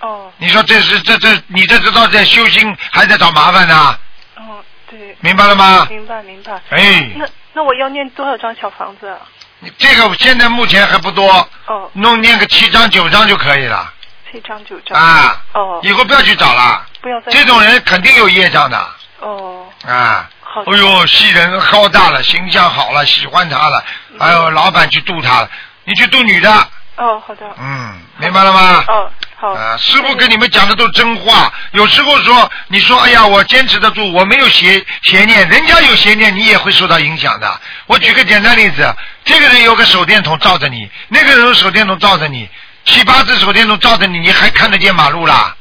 [0.00, 0.32] 哦。
[0.38, 3.96] 你说这是这这，你这知道在修心，还在找麻烦呢？
[4.34, 4.58] 哦，
[4.90, 5.16] 对。
[5.20, 6.60] 明白了吗明白明白。
[6.70, 9.18] 哎那那我要念多少张小房子啊？
[9.60, 13.92] 你这个现在目前还不多，哦，弄念个七张九张就可以了
[14.30, 14.98] 七张九张。
[15.00, 15.42] 啊。
[15.54, 15.80] 哦。
[15.82, 17.30] 以后不要去找了，不要再。
[17.30, 18.88] 这种人肯定有业障的
[19.20, 19.66] 哦。
[19.86, 20.28] 啊。
[20.52, 23.84] 哎呦，戏人高大了，形象好了，喜欢他了，
[24.18, 25.50] 还有老板去度他了，
[25.84, 26.50] 你去度女的，
[26.96, 27.46] 哦，好的。
[27.56, 28.84] 嗯，明白了吗？
[28.88, 29.08] 哦，
[29.40, 29.52] 好。
[29.52, 31.50] 啊，师傅跟你们讲的都是真话。
[31.72, 37.60] 有时候说，你说，哎呀，我坚持得住，我没有邪邪念，人家有邪念，你也会受到影响的。
[37.86, 42.48] 我举个简单例子，这个人有个手电筒照着你，那个人有手电筒照着你，
[42.84, 45.56] 七八只手电筒照着你，你还看得见马路啦？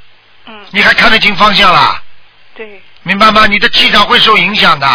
[0.46, 0.60] 嗯。
[0.72, 2.04] 你还看得清方向啦？
[2.56, 3.48] 对明白吗？
[3.48, 4.88] 你的气场会受影响的，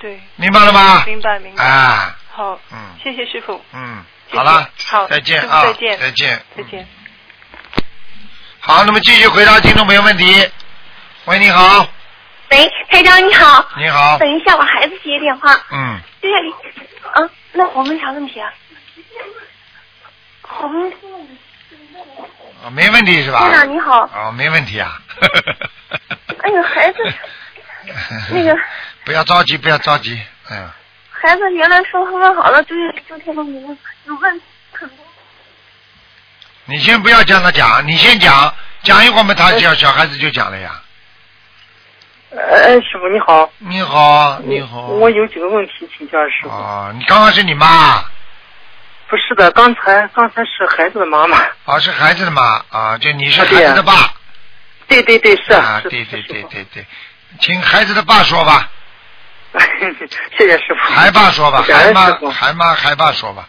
[0.00, 0.20] 对。
[0.34, 1.04] 明白了吗？
[1.06, 1.64] 明白明白。
[1.64, 2.58] 啊，好。
[2.72, 3.64] 嗯谢谢师傅。
[3.72, 6.42] 嗯，谢谢好了，好，再见啊，再见，再见。
[6.56, 6.88] 再见。
[8.66, 10.24] 好，那么继续回答听众朋友问题。
[11.26, 11.86] 喂，你好，
[12.50, 13.64] 喂，台长你好。
[13.76, 15.52] 你好等一下，我孩子接电话。
[15.70, 18.52] 嗯，接下来，啊，那我问啥问题啊？
[20.62, 20.92] 我们
[22.64, 23.38] 啊没问题是吧？
[23.38, 24.00] 台长你好。
[24.12, 25.00] 哦，没问题啊。
[26.42, 26.98] 哎呦，孩子，
[28.34, 28.58] 那个
[29.04, 30.68] 不要着急，不要着急，嗯，
[31.12, 34.55] 孩子原来说问好了，就是就天没问，有问很多。
[36.66, 38.52] 你先不要叫他讲，你先讲，
[38.82, 40.82] 讲一会儿嘛，他小小孩子就讲了呀。
[42.36, 43.50] 哎，师傅你好。
[43.58, 44.80] 你好，你好。
[44.88, 46.48] 我有几个问题请教师傅。
[46.48, 48.04] 哦，你刚刚是你妈？
[49.08, 51.38] 不是的，刚才刚才是孩子的妈妈。
[51.64, 54.12] 啊，是孩子的妈啊，就你是孩子的爸。
[54.88, 56.86] 对对对，是啊，是对对对对对，
[57.40, 58.68] 请孩子的爸说吧，
[60.36, 60.92] 谢谢师傅。
[60.92, 62.30] 孩爸说吧，感孩妈。
[62.30, 63.48] 孩妈孩爸说吧。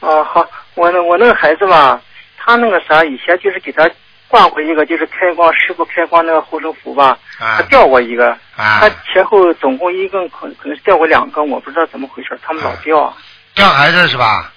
[0.00, 2.00] 哦，好，我那我那个孩子吧，
[2.46, 3.90] 他那个啥，以前就是给他
[4.28, 13.12] 挂过一个，就是开光师傅开光那个护身符吧，啊他掉过一个，啊他前后总共一共可可能是掉过两根，我不知道怎么回事，他们老掉。
[13.54, 14.52] 掉孩子是吧？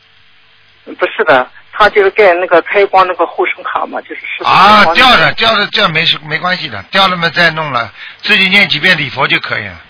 [0.85, 9.81] 不是的，他就是盖那个开光那个护身卡嘛，就是师傅啊掉了掉的这没事没关系的，掉了嘛再弄了，自己念几遍礼佛就可以了。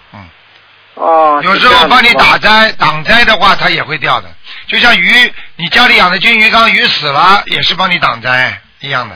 [1.00, 4.30] 嗯，哦，有时候帮你是吧打灾挡灾的话，它也会掉的。
[4.68, 9.16] 就像鱼，你家里养的金鱼缸，鱼死了也是帮你挡灾一样的。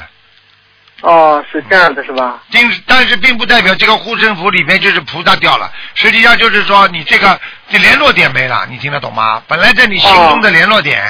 [1.02, 2.41] 哦，是这样的，是吧？
[2.50, 9.43] 并但是并不代表这个护身符里面就是菩萨掉了，实际上就是说你这个这联络点没了，你听得懂吗？
[9.48, 11.04] 本来在你心中的联络点，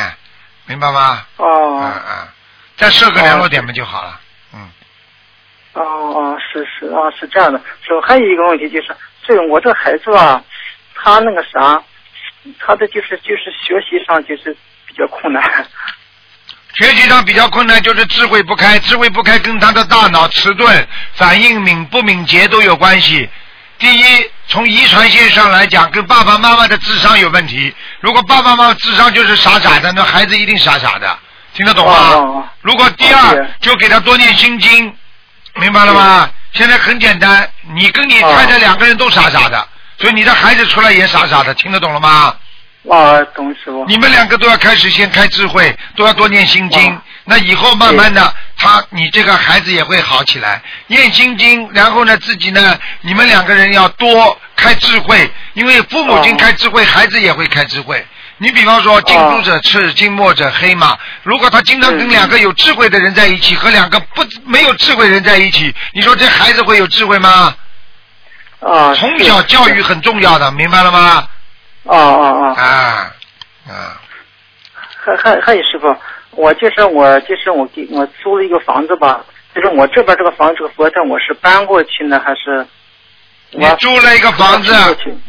[0.66, 1.24] 明白吗？
[1.38, 1.80] 哦。
[1.84, 2.28] 嗯嗯，
[2.78, 4.20] 再设个联络点不就好了？
[5.74, 7.60] 哦哦，是是啊，是这样的。
[7.82, 10.40] 是还有一个问题就是，这个我这孩子吧，
[11.04, 11.84] 他那个啥，
[12.60, 14.56] 他的就是就是学习上就是
[14.88, 15.44] 比较困难。
[16.76, 23.30] 学习上比较困难，就是智慧不开，智慧不开跟他的大脑迟钝、反应敏不敏捷都有关系。
[23.78, 27.76] 第一，从遗传线上来讲，跟爸爸妈妈的智商有问题。
[28.00, 31.20] 如果爸爸妈妈智商就是傻傻的，那孩子一定傻傻的，
[31.54, 31.94] 听得懂吗？
[31.94, 34.96] 哦如果第二，就给他多念心经，
[35.56, 36.30] 明白了吗？
[36.54, 39.68] 现在很简单，你跟你太太两个人都傻傻的，
[40.00, 42.36] 所以你的孩子出来也傻傻的，听得懂了吗？
[42.90, 43.86] 啊，懂师傅。
[43.88, 47.00] 你们两个都要开始先开智慧，都要多念心经。
[47.26, 50.62] 那以后慢慢的，他你这个孩子也会好起来。
[50.88, 58.06] 念心经，然后呢，自己呢，你们两个人要多开智慧，因为父母亲开智慧，孩子也会开智慧。
[58.40, 60.98] 你比方说近朱者赤，近墨者黑嘛。
[61.22, 67.56] 如果他经常跟两个有智慧的人在一起，和两个不没有智慧人在一起，你说这孩子会有智慧吗？
[68.66, 71.28] 啊，从小教育很重要的，明白了吗？
[71.86, 72.56] 啊啊啊！
[72.56, 73.14] 啊
[73.70, 74.02] 啊！
[75.04, 75.94] 还还还有师傅，
[76.32, 79.22] 我就是我就是我给我租了一个房子吧，
[79.54, 82.66] 就是我这边这个房子这个佛堂我是搬过去呢还是？
[83.56, 84.74] 你租了一个房子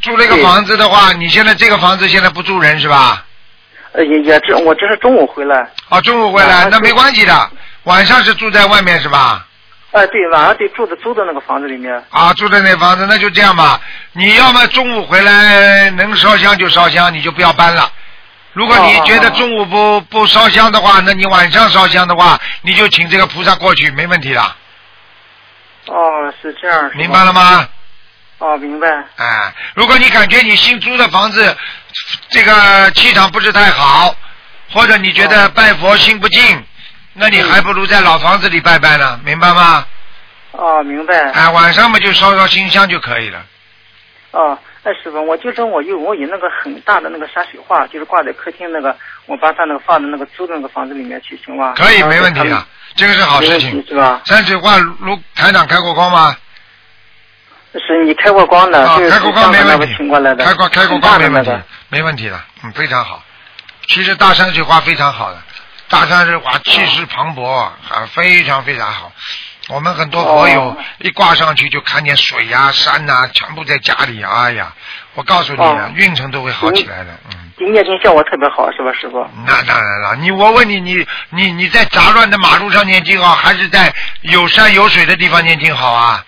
[0.01, 3.25] 租了一个房子的话，你现在这个房子现在不住人是吧？
[3.92, 5.68] 呃，也也这我这是中午回来。
[5.88, 7.51] 啊，中午回来那没关系的，
[7.83, 9.44] 晚上是住在外面是吧？
[9.94, 11.94] 哎，对，晚上得住的租的那个房子里面。
[12.11, 13.80] 啊，住在那房子，那就这样吧。
[14.12, 17.88] 你要么中午回来能烧香就烧香，你就不要搬了。
[18.54, 24.42] 如果你觉得中午不不烧香的话，那你晚上烧香的话，你就请这个菩萨过去，没问题的。
[25.87, 26.90] 哦，是这样。
[26.94, 27.33] 明白了？
[27.33, 27.68] 吗？
[28.38, 28.88] 哦，明白。
[29.16, 31.57] 哎，如果你感觉你新租的房子
[32.30, 34.12] 这个气场不是太好，
[34.72, 36.64] 或者你觉得拜佛心不静，
[37.14, 39.87] 那你还不如在老房子里拜拜呢，明白吗？
[40.53, 41.31] 哦，明白。
[41.31, 43.44] 哎，晚上嘛就烧烧新香就可以了。
[44.33, 48.96] 哦，哎，师傅，我就是我有我有那个很大的那个山水画，就是挂在客厅那个，
[49.27, 51.74] 我把它那个放在那个租的那个房子里面去，行吗？
[51.77, 53.85] 可以，没问题的，这个是好事情。
[53.87, 54.20] 是吧？
[54.24, 56.37] 山水画如台长开过光吗？
[57.74, 61.50] 是你开过光的，开过光没问题请过来的，开过开过光没问题
[61.88, 63.22] 没问题的，嗯，非常好。
[63.88, 65.42] 其实大山水画非常好的，
[65.88, 67.73] 大山水画气势磅礴啊，
[68.12, 69.12] 非常非常好。
[69.68, 74.73] 我们很多佛友哦一挂上去就看见水呀、山呐、全部在家里，哎呀，
[75.14, 77.51] 我告诉你啊哦，运程都会好起来的，嗯。
[77.57, 79.27] 你念经效果特别好，是吧，师傅？
[79.47, 86.25] 那当然了，你我问你，你你你在杂乱的马路上念经好，还是在有山有水的地方念经好啊？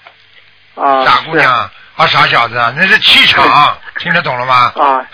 [0.76, 1.52] 啊，傻姑娘
[1.96, 4.72] 啊，傻小子啊，那是气场，听得懂了吗？
[4.76, 5.06] 啊，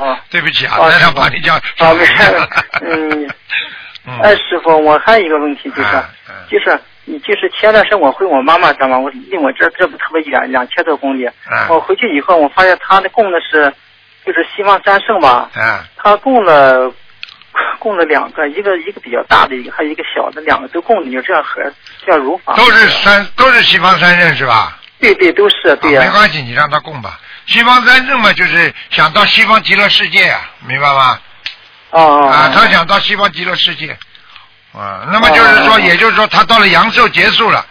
[0.00, 2.48] 啊 对不起啊，啊台长把你叫啊，没事，
[2.82, 3.26] 嗯，
[4.06, 5.90] 嗯哎，师傅，我还有一个问题就是，
[6.50, 11.26] 就是你就是前段时间我回我妈妈家嘛，我离我这这不特别远，两千多公里。
[11.26, 13.72] 啊我回去以后，我发现他的供的是，
[14.24, 16.92] 就是西方三圣吧，啊他供了
[17.78, 21.60] 供了两个，一个一个比较大的，一个还有一个小的，两个都供的，就这样合
[22.04, 22.54] 这样如法。
[22.56, 24.76] 都是三都是西方三圣是吧？
[25.00, 27.18] 对对都是对呀、啊没关系，你让他供吧。
[27.50, 31.18] 西方三圣嘛，就是想到西方极乐世界啊，明白吗？
[31.90, 33.98] 哦哦啊，他哦想到西方极乐世界。
[34.72, 37.66] 啊，那么就是说，哦也就是说，他到了阳寿结束了，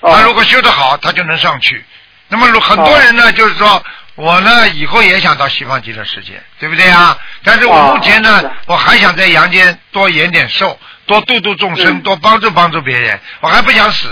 [0.00, 1.84] 哦他如果修得好，他就能上去。
[2.28, 3.82] 那么如很多人呢，就是说
[4.14, 7.18] 我呢以后也想到西方极乐世界，对不对啊？
[7.42, 14.08] 但是我哦目前呢我还想在阳间多延点寿，多度度众生，嗯多帮助帮助别人，我还不想死。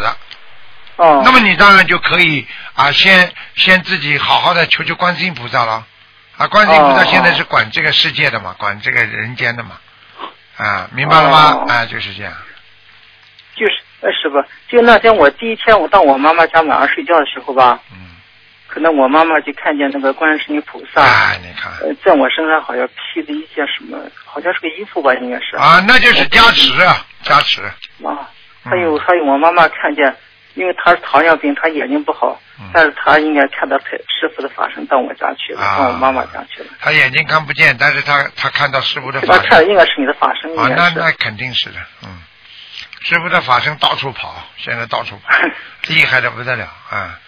[0.96, 1.22] 哦。
[1.24, 5.86] 那么你当然就可以啊，先先自己好好的求求观世音菩萨了。
[6.36, 9.78] 啊，观世音菩萨哦现在是管这个世界的嘛，管这个人间的嘛。
[10.56, 11.52] 啊，明白了吗？
[11.52, 12.32] 哦啊，就是这样。
[13.54, 17.98] 就是呃师傅，就那天我第一天我到我妈妈家晚上睡觉的时候吧，嗯。
[18.68, 21.72] 可能我妈妈就看见那个观世音菩萨，啊，你看。
[21.80, 25.56] 呃，在我身上好像披着一件什么，好像是个衣服吧，应该是。
[25.56, 27.62] 啊，那就是加持啊，加持。
[27.62, 28.18] 啊，嗯
[28.64, 30.14] 还有还有我妈妈看见，
[30.56, 36.68] 因为他是糖尿病，他眼睛不好，嗯但是他应该看到太师傅的法身到我家去了，啊到我妈妈家去了。
[36.80, 39.42] 他眼睛看不见，但是他他看到师傅的法身。
[39.44, 40.90] 他看的应该是你的法身，啊，那。
[40.90, 42.08] 那肯定是的，嗯。
[43.02, 45.32] 师傅的法身到处跑，现在到处跑，
[45.86, 47.20] 厉害的不得了啊！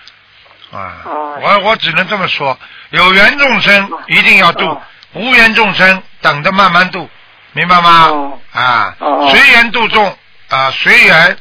[0.73, 2.59] 啊，哦我我只能这么说，
[2.91, 7.09] 有缘众生一定要度哦，无缘众生等着慢慢度，
[7.53, 8.09] 明白吗？
[8.09, 8.97] 哦啊
[9.31, 10.17] 随缘度众
[10.49, 11.37] 啊，随缘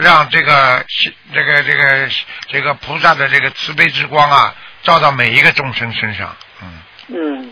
[0.00, 0.84] 让这个
[1.32, 2.08] 这个这个
[2.48, 6.68] 这个菩萨的这个慈悲之光啊，照到每一个众生身上，嗯。
[7.08, 7.50] 嗯，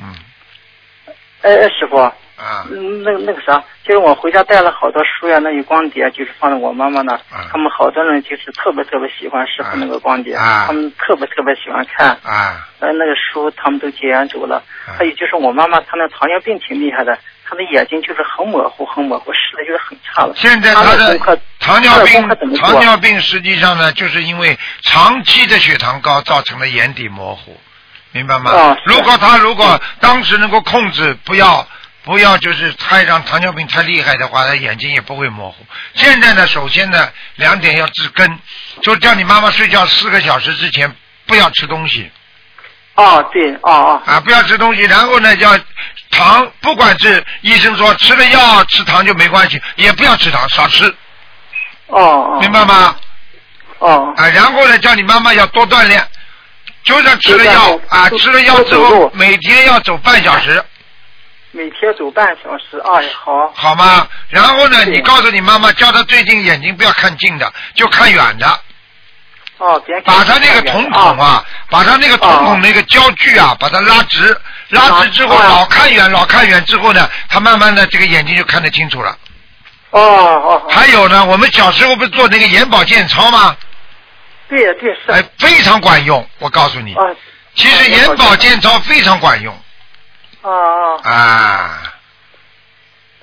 [0.00, 0.14] 嗯。
[1.42, 2.66] 哎哎，师傅，啊。
[2.70, 7.18] 嗯，那那个啥，就是我回家带了好多书呀，那有光碟，就是放在我妈妈那
[7.50, 12.08] 他们好多人就是特别特别喜欢师傅那个光碟，啊他们特别特别喜欢看。
[12.22, 12.68] 啊。
[12.80, 14.62] 呃，那个书他们都结缘走了。
[14.86, 14.98] 啊。
[14.98, 20.34] 还有就是我妈妈她那糖尿病挺厉害的，她的眼睛就是很模糊，很模糊，视力就是很差了。
[20.36, 21.18] 现在他的
[21.58, 27.58] 糖尿病糖尿病实际上呢，就是因为长期的血糖高造成了眼底模糊，
[28.12, 28.50] 明白吗？
[28.50, 31.66] 啊如果他如果当时能够控制，不要
[32.04, 35.64] 不要就是太让糖尿病太厉害的话，他眼睛也不会模糊。
[35.94, 38.38] 现在呢，首先呢，两点要治根，
[38.82, 40.94] 就叫你妈妈睡觉四个小时之前
[41.26, 42.10] 不要吃东西。
[42.94, 45.56] 哦，对，哦哦，啊，不要吃东西，然后呢，要
[46.18, 50.84] 糖，不管是医生说吃了药吃糖就没关系，也不要吃糖，少吃，
[51.86, 52.96] 哦哦，明白吗？
[53.78, 56.04] 哦，啊，然后呢，叫你妈妈要多锻炼，
[56.82, 60.62] 就算吃了药啊，吃了药之后每天要走半小时，
[61.52, 62.78] 每天走半小时。
[62.84, 63.52] 哎，好。
[63.54, 64.08] 好吗？
[64.28, 68.60] 然后呢，你告诉你妈妈，叫她最近眼睛不要看近的，就看远的。
[69.58, 79.16] 哦，别把他那个瞳孔啊，把他那个瞳孔那个焦距啊，把它拉直，拉直之后老看远，老看远之后呢，他慢慢的这个眼睛就看得清楚了。
[79.90, 80.66] 哦哦。
[80.70, 83.56] 还有呢，我们小时候不是做那个眼保健操吗？
[84.48, 85.12] 对呀，对是。
[85.12, 86.94] 哎，非常管用，我告诉你。
[86.94, 87.02] 啊。
[87.54, 89.54] 其实眼保健操非常管用。
[90.42, 90.50] 啊
[91.02, 91.10] 啊。
[91.10, 91.82] 啊。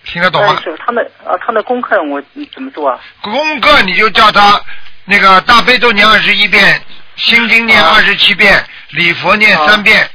[0.06, 0.60] 听得懂吗？
[0.64, 2.22] 是他们啊，他们功课我
[2.54, 3.00] 怎么做啊？
[3.22, 4.62] 功课你就叫他。
[5.08, 6.82] 那个大悲咒念二十一遍，
[7.16, 10.10] 心经念二十七遍，礼佛念三遍，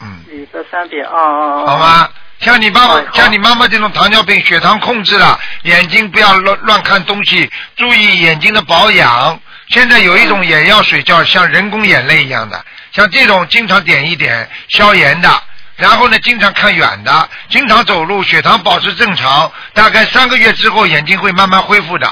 [0.00, 0.24] 嗯。
[0.30, 1.66] 礼佛三遍哦哦哦！
[1.66, 2.08] 好吗？
[2.40, 9.40] 像你爸爸，像你妈妈这种糖尿病，血糖控制了，眼睛不要乱乱看东西，注意眼睛的保养。
[9.70, 15.42] 现在有一种眼药水叫像人工眼泪一样的，像这种经常点一点消炎的，
[15.76, 22.08] 然后呢经常看远的，经常走路，血糖保持正常，大概三个月之后眼睛会慢慢恢复的。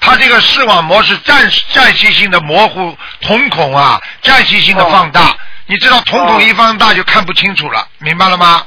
[0.00, 5.34] 它这个视网膜是暂暂时性的模糊，瞳孔啊暂时性的放大，
[5.66, 8.66] 你知道瞳孔一放大就看不清楚了，明白了吗？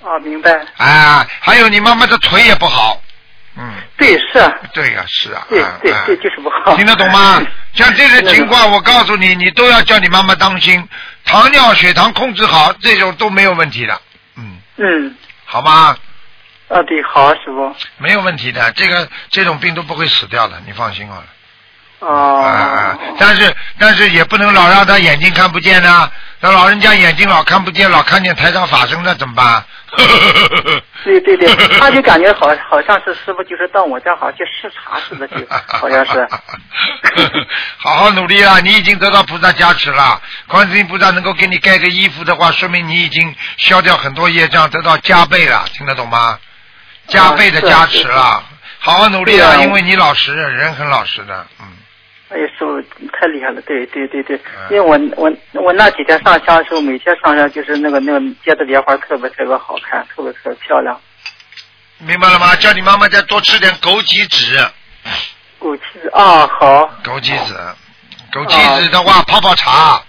[0.00, 0.50] 哦，明白。
[0.78, 3.00] 啊，还有你妈妈的腿也不好，
[3.56, 3.74] 嗯。
[3.98, 4.54] 对，是。
[4.72, 5.46] 对呀，是啊。
[5.50, 6.74] 对对对，就是不好。
[6.76, 7.42] 听得懂吗？
[7.74, 10.88] 像这些情况，我告诉你，你都要叫你妈妈当心，
[11.26, 14.00] 糖尿血糖控制好，这种都没有问题的，
[14.36, 14.56] 嗯。
[14.78, 15.14] 嗯。
[15.44, 15.94] 好吗？
[16.68, 17.76] 啊，对，好，师傅。
[17.98, 21.26] 没有问题的，这个这种病都不会死掉的，你放心好了。
[22.00, 22.42] 哦。
[22.42, 29.64] 啊但是但是也不能老让他眼睛看不见呐，那老人家眼睛老看不见，老看见台上法生，那怎么办？
[31.04, 35.36] 对对对，他就感觉好，好像是师傅就是到我家好像去视察似的，就
[35.66, 36.26] 好像是。
[37.78, 38.60] 好好努力啊！
[38.60, 46.38] 你已经得到菩萨加持了，观世音菩萨能够给你盖个衣服的话，说明你已经消掉很多业障，得到加倍了，听得懂吗？
[47.08, 48.42] 加倍的加持了，
[48.78, 49.56] 好好努力啊！
[49.62, 51.66] 因为你老实，人很老实的，嗯。
[52.32, 52.80] 哎呀，师傅
[53.12, 60.98] 太厉害了，对对对对，因为我我我那几天上香的时候，每天上香就是那个那个结的莲花特别特别好看，特别特别漂亮。
[61.98, 62.54] 明白了吗？
[62.56, 64.70] 叫你妈妈再多吃点枸杞子。
[65.60, 66.88] 枸杞子啊，好。
[67.04, 67.58] 枸杞子，
[68.32, 70.00] 枸杞子的话泡泡茶。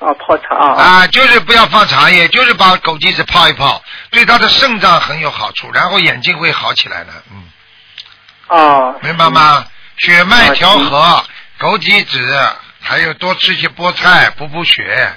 [0.00, 0.74] 啊，泡茶啊！
[0.74, 8.58] 啊，就是不要放茶叶，就是把枸杞子泡一泡，对他的肾脏很有好处，然后眼睛会好起来的，嗯。
[8.58, 8.94] 啊。
[9.00, 9.64] 明白吗？
[9.98, 11.24] 血脉调和，
[11.60, 15.12] 枸杞子，还有多吃些菠菜，补补血，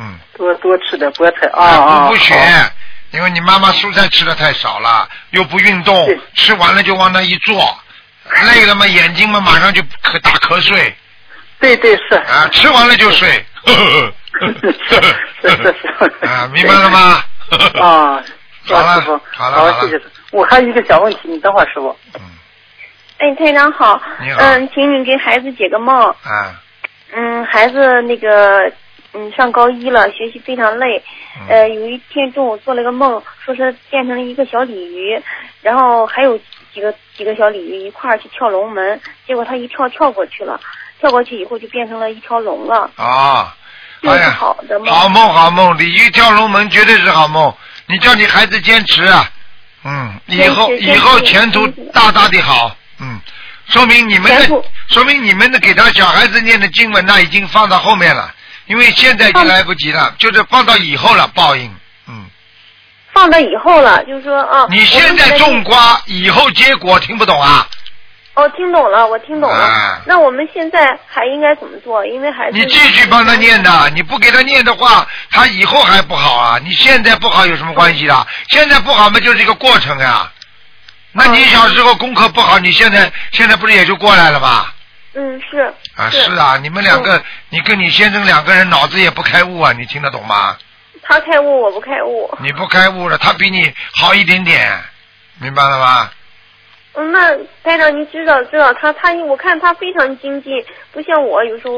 [0.00, 0.18] 嗯。
[0.36, 2.34] 多多吃点菠菜啊补补血，
[3.10, 7.78] 因为你妈妈蔬菜吃的太少了，又不运动，吃完了就往那一坐，
[8.46, 10.94] 累了嘛，眼睛嘛马上就咳打瞌睡。
[11.60, 12.14] 对对是。
[12.16, 13.44] 啊，吃完了就睡。
[13.64, 14.72] 是
[15.42, 16.26] 是是。
[16.26, 17.24] 啊，明白了吗？
[17.80, 18.22] 啊，
[18.66, 19.88] 好了，好了。
[20.32, 21.96] 我还有一个小问题，你等会儿，师傅。
[22.14, 22.20] 嗯。
[23.22, 24.02] 哎，台长好。
[24.20, 24.40] 你好。
[24.42, 25.96] 嗯，请你给孩子解个梦。
[25.96, 26.60] 啊。
[27.12, 28.68] 嗯，孩子那个
[29.14, 31.00] 嗯上高一了，学习非常累。
[31.48, 35.22] 呃，有一天中午做了个梦，说是变成了一个小鲤鱼，
[35.60, 36.36] 然后还有
[36.74, 40.58] 几个几个小鲤鱼一块儿去跳龙门，结果他一跳跳过去了，
[40.98, 42.90] 跳过去以后就变成了一条龙了。
[42.96, 43.54] 啊。
[44.02, 44.92] 这是好的梦。
[44.92, 47.54] 好梦好梦，鲤鱼跳龙门绝对是好梦。
[47.86, 49.30] 你叫你孩子坚持啊，
[49.84, 53.20] 嗯，以后以后前途大大的好，嗯，
[53.68, 58.32] 说明你们的说明你们的给他小孩子念的经文呢已经放到后面了，
[58.66, 61.74] 因为现在已经来不及了，就是放到以后了报应，
[62.06, 62.26] 嗯。
[63.12, 64.66] 放到以后了，就是说啊。
[64.70, 67.66] 你现在种瓜，以后结果，听不懂啊？
[68.34, 70.00] 哦，听懂了，我听懂了。
[70.06, 72.06] 那我们现在还应该怎么做？
[72.06, 76.58] 因为孩子你继续帮他念的，你不给他念的话，他以后还不好啊。
[76.64, 78.26] 你现在不好有什么关系的？
[78.48, 80.32] 现在不好嘛，就是一个过程呀。
[81.12, 84.66] 那你小时候功课不好，你现在现在不是也就过来了吗？
[85.14, 85.58] 嗯，是。
[85.94, 90.56] 啊，是啊，你们两个，你跟你先生两个人脑子也不开悟啊，你听得懂吗？
[91.02, 92.30] 他开悟，我不开悟。
[92.40, 94.82] 你不开悟了，他比你好一点点，
[95.40, 96.10] 明白了吗？
[96.94, 101.74] 嗯，那台长，你知道知道他他，我看他非常精进，不像我有时候。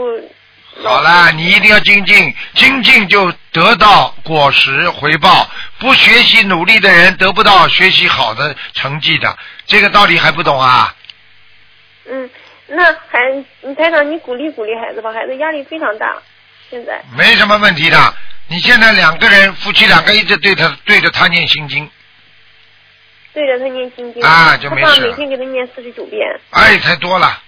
[0.82, 5.48] 好了，你一定要精进，精进就得到果实回报。
[5.78, 10.94] 不学习努力的人得不到学习好的成绩的，这个道理还不懂啊？
[12.06, 12.28] 嗯，
[12.66, 13.18] 那还
[13.76, 16.16] 台长，你鼓励鼓励孩子吧，孩子压力非常大，
[16.70, 17.02] 现在。
[17.16, 18.14] 没什么问题的，
[18.48, 21.88] 你现在两个人夫妻两个一直对他对着他念心经。
[23.32, 24.86] 对着他念心经，啊，就没事。
[24.86, 26.20] 他爸每天给他念四十九遍。
[26.50, 27.42] 哎，太多了，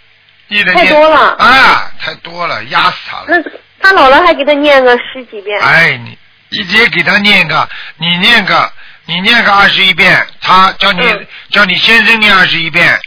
[0.49, 1.37] 一人太多了。
[1.39, 3.27] 啊，太多了，压死他了。
[3.29, 3.43] 那
[3.81, 5.61] 他姥姥还给他念个十几遍。
[5.61, 6.19] 哎，你
[6.51, 8.73] 一节给他念个，你念个，
[9.05, 12.99] 你念个二十一遍，他叫你、嗯叫你先生念二十一遍，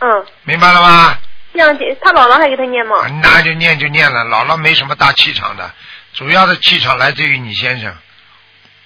[0.00, 1.16] 嗯，明白了吗？
[1.52, 2.96] 这样给他姥姥还给他念吗？
[3.22, 5.70] 那就念就念了，姥姥没什么大气场的，
[6.12, 7.92] 主要的气场来自于你先生，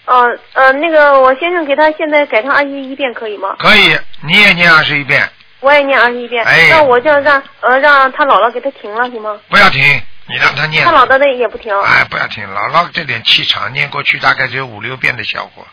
[0.07, 3.57] 呃呃，那个我先生给他现在改成二十一遍可以吗？
[3.59, 5.31] 可以，你也念二十一遍，
[5.65, 9.41] 我也念二十一遍，哎那我就让呃让他姥姥给他停了行吗？
[9.49, 9.83] 不要停，
[10.29, 10.93] 你让他念他。
[10.93, 11.75] 姥姥的也不停。
[11.81, 15.67] 哎，不要停，姥姥这点气场念过去大概只有五六遍的效果。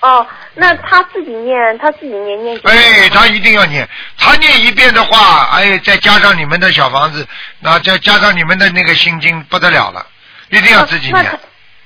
[0.00, 2.58] 哦，那他自己念，他自己念念？
[2.64, 3.86] 哎，他一定要念，
[4.16, 7.26] 他念一遍的话，哎，再加上你们的小房子，
[7.60, 10.06] 那再加上你们的那个心经，不得了了，
[10.48, 11.38] 一定要自己念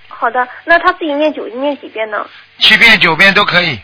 [0.09, 2.25] 好的，那他自己念九念几遍呢？
[2.59, 3.81] 七遍九遍都可以，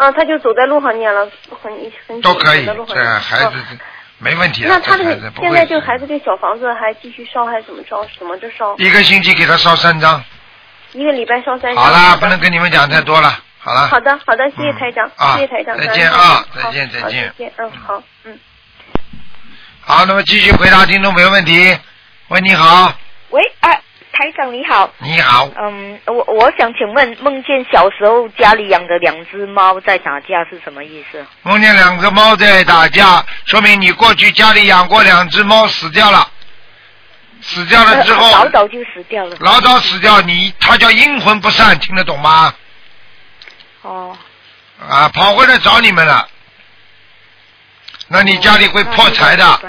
[0.00, 1.28] 啊，他就走在路上念了，
[1.62, 1.70] 很
[2.08, 2.64] 很都可以。
[2.64, 3.52] 这孩子哦
[4.16, 5.86] 没问题的，那他这个现在这个。
[5.86, 8.02] 孩子这小房子还继续烧还是怎么烧？
[8.18, 8.74] 怎么着烧？
[8.78, 10.24] 一个星期给他烧三张，
[10.92, 11.84] 一个礼拜烧三张。
[11.84, 13.88] 好啦，不能跟你们讲太多了，好了。
[13.88, 18.38] 好的，好的，谢谢台长，啊谢谢台长，再见啊再见再见再见，嗯，好，嗯。
[19.82, 21.78] 好，那么继续回答听众朋友问题。
[22.28, 22.94] 喂，你好，
[23.28, 23.70] 喂啊，
[24.20, 24.92] 台长你好。
[24.98, 31.24] 你好，嗯，我我想请问，梦见小时候家里养的两只猫在打架是什么意思？
[31.40, 36.30] 梦见两只猫在打架，说明你过去家里养过两只猫死掉了，
[37.40, 39.34] 死掉了之后，呃老早就死掉了。
[39.40, 42.52] 老早死掉，你它叫阴魂不散，听得懂吗？
[43.80, 44.14] 哦，
[44.86, 46.28] 啊，跑回来找你们了，
[48.08, 49.60] 那你家里会破财的。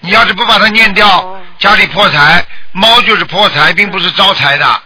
[0.00, 4.82] 你要是不把它念掉，家里破财，猫就是破财，并不是招财的。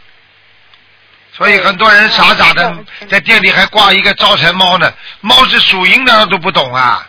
[1.36, 2.76] 所以很多人傻傻的
[3.08, 7.08] 在店里还挂一个招财猫呢，猫是属阴的，他都不懂啊，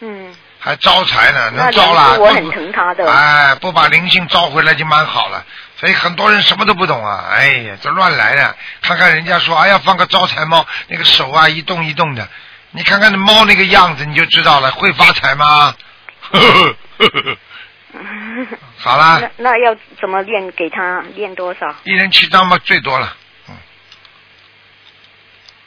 [0.00, 2.14] 嗯，还招财呢，那能招啦。
[2.18, 3.10] 我很疼他的。
[3.10, 5.44] 哎，不把灵性招回来就蛮好了。
[5.78, 8.56] 所以很多人什么都不懂啊，哎呀，这乱来的。
[8.80, 12.26] 看看人家说，哎呀，放个招财猫，那个手啊一动一动的，
[12.70, 15.74] 你看看那猫那个样子，你就知道了，会发财吗？
[16.32, 17.38] 呵呵呵呵
[18.76, 20.50] 好啦那，那要怎么练？
[20.52, 21.74] 给他练多少？
[21.84, 23.16] 一人七张嘛，最多了。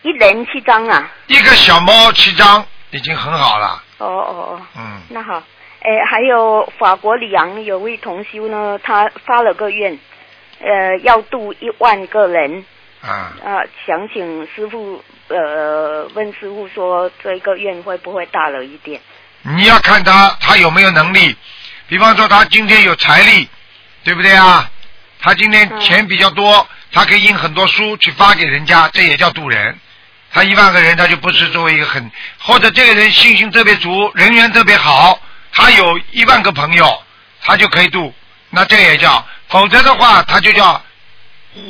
[0.04, 1.12] 一人七张啊？
[1.28, 3.84] 一个小猫七张已经很好了。
[3.98, 5.44] 哦哦哦，嗯，那好。
[5.82, 10.00] 哎，还有法国里昂有位同修呢，他发了个愿，
[10.60, 12.64] 呃，要度一万个人。
[13.02, 19.02] 啊，啊，想请师傅呃问师傅说这个愿会不会大了一点？
[19.44, 21.36] 你要看他他有没有能力，
[21.88, 23.50] 比方说他今天有财力，
[24.04, 24.70] 对不对啊？
[25.20, 29.78] 他今天钱比较多，他可以印很多书去发给人家，这也叫渡人。
[30.34, 35.20] 他一万个人，他就不是作为一个很，或者这个人信心特别足，人缘特别好，
[35.52, 37.04] 他有一万个朋友，
[37.42, 38.14] 他就可以渡，
[38.50, 39.28] 那这也叫。
[39.50, 40.82] 否则的话，他就叫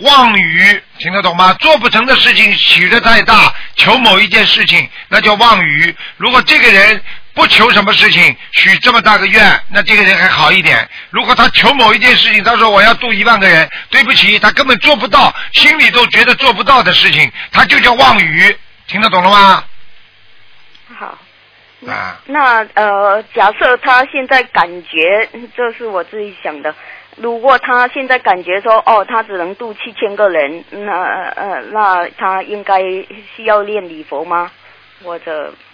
[0.01, 1.53] 妄语，听得懂吗？
[1.55, 5.95] 做不成的事情许的太大，求某一件事情，那叫妄语。
[6.17, 7.03] 如果这个人
[7.33, 10.87] 不求什么事情，许这么大个愿，那这个人还好一点。
[11.09, 18.57] 如果他求某一件事情，他说我要度一万个人，对不起，他根本做不到，心里都觉得做不到的事情，他就叫妄语。
[18.87, 19.63] 听得懂了吗？
[20.99, 21.17] 好，
[21.87, 26.75] 啊，那呃，假设他现在感觉，这是我自己想的。
[27.15, 30.91] 如果他现在感觉说，哦，他只能度七千个人，那
[31.35, 32.81] 呃，那他应该
[33.35, 34.51] 需要练礼佛吗？
[35.03, 35.70] 或者啊？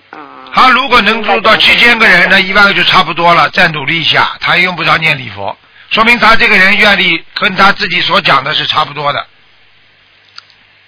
[0.54, 3.50] 他如果能度到七千个人，那一万个就差不多了。
[3.52, 5.56] 再努力一下，他也用不着念礼佛，
[5.90, 9.28] 说明他这个人愿力跟他自己所讲的是差不多的，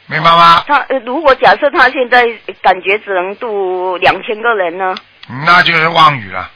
[0.08, 0.64] 明白吗？
[0.68, 2.26] 他呃，如果假设他现在
[2.62, 4.96] 感觉只能度两千个人呢？
[5.46, 6.50] 那就是妄语了。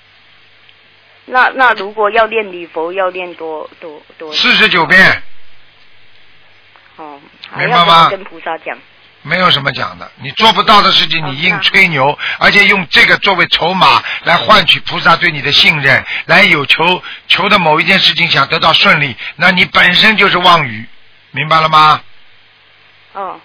[1.26, 4.34] 那那如果要练礼佛，要练多多多？
[4.34, 5.22] 四十九遍，
[6.96, 7.20] 哦，
[7.56, 8.78] 明白吗跟菩萨讲？
[9.24, 10.12] 没有什么讲的。
[10.22, 20.86] 你做不到的事情，你硬吹牛，而且用这个作为筹码来换取菩萨对你的信任，来有求求的某一件事情想得到顺利，那你本身就是妄语，
[21.32, 22.02] 明白了吗？
[23.14, 23.40] 哦，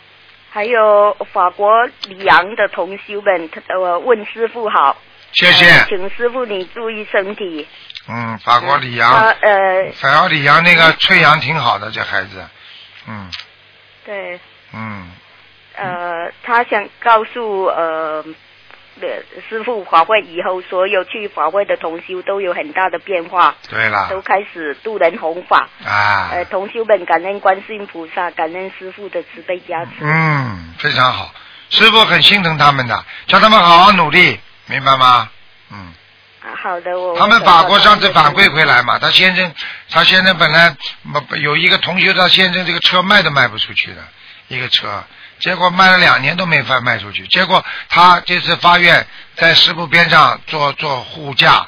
[0.50, 4.96] 还有法国里昂的同修们，他呃问师傅好，
[5.32, 5.70] 谢谢。
[5.70, 7.66] 呃请师傅你注意身体。
[8.08, 12.48] 嗯，法国里他昂，呃，法国里昂那个崔阳挺好的，这孩子，
[13.06, 13.30] 嗯
[14.06, 14.40] 对，
[14.72, 15.10] 嗯，
[15.78, 18.24] 呃，他想告诉呃。
[19.00, 19.08] 呃
[19.48, 25.68] 师傅法会以后，所有去法会的同修都有很大的变化，对啦都开始度人弘法。
[25.86, 29.90] 啊，呃，同修们感恩观世音菩萨，感恩师傅的慈悲加持。
[30.00, 31.32] 嗯，非常好，
[31.70, 35.30] 师傅很心疼他们的，叫他们好好努力，明白吗？
[35.70, 35.94] 嗯。
[36.42, 39.54] 啊好的，我他们法国上次反馈回来嘛，他先生，
[39.90, 40.76] 他先生本来
[41.40, 44.02] 有一个同学，他先生这个车卖都卖不出去的，
[44.48, 45.04] 一个车，
[45.40, 51.66] 结果卖了两年都没法卖出去，结果他这次发愿在师傅边上做做护驾，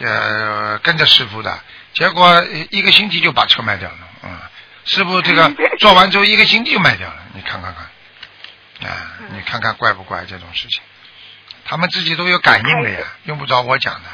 [0.00, 1.60] 呃，跟着师傅的，
[1.94, 4.38] 结果一个星期就把车卖掉了，嗯，
[4.84, 8.96] 师傅这个 做完之后一个星期就卖掉了，你看看看，啊，
[9.32, 10.80] 你看看怪不怪这种事情？
[11.64, 14.08] 他们自己都有感应的呀， 用不着我讲的。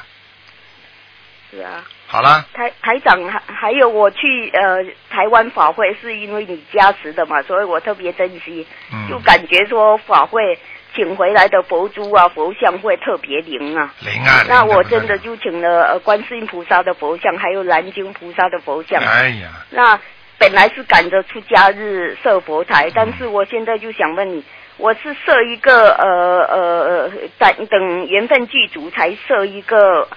[1.50, 1.84] 是啊。
[2.08, 10.58] 好了，台台长还还有我去呃台湾法会是因为你加持的嘛，所以我特别珍惜，嗯就感觉说法会
[10.94, 13.92] 请回来的佛珠啊佛像会特别灵啊。
[14.00, 14.44] 灵啊！
[14.48, 19.02] 那我真的就请了呃观世音菩萨的佛像，还有南京菩萨的佛像。
[19.02, 19.98] 哎呀，那
[20.38, 24.44] 本来是赶着出家日设佛台，但是我现在就想问你，
[24.76, 30.08] 我是设一个呃呃等等缘分具足才设一个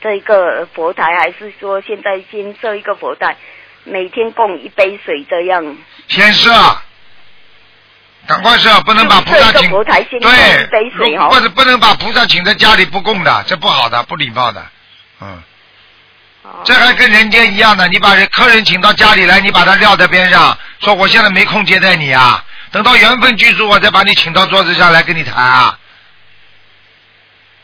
[0.00, 3.36] 这一个佛台，还是说现在先设一个佛台，
[3.84, 5.76] 每天供一杯水这样？
[6.08, 6.50] 先设，
[8.26, 11.30] 赶快设，不能把菩萨请个佛台先供一对，杯水哦。
[11.42, 14.66] 如不能把菩萨请在家里不供的，这不好的，不礼貌的，
[15.20, 15.42] 嗯。
[16.42, 25.78] 哦这还跟人间一样的，你把人客人请到家里来，你把他撂在边上，说我现在没空接待你啊，等到缘分具足，我再把你请到桌子上来跟你谈啊。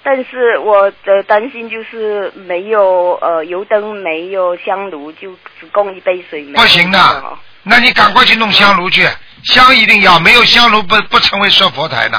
[0.05, 6.45] 但是我的担心就是没有呃油灯，没有香炉，就只供一杯水。
[6.53, 9.09] 不行的哦那你赶快去弄香炉去，
[9.43, 12.19] 香一定要，没有香炉不不成为设佛台的，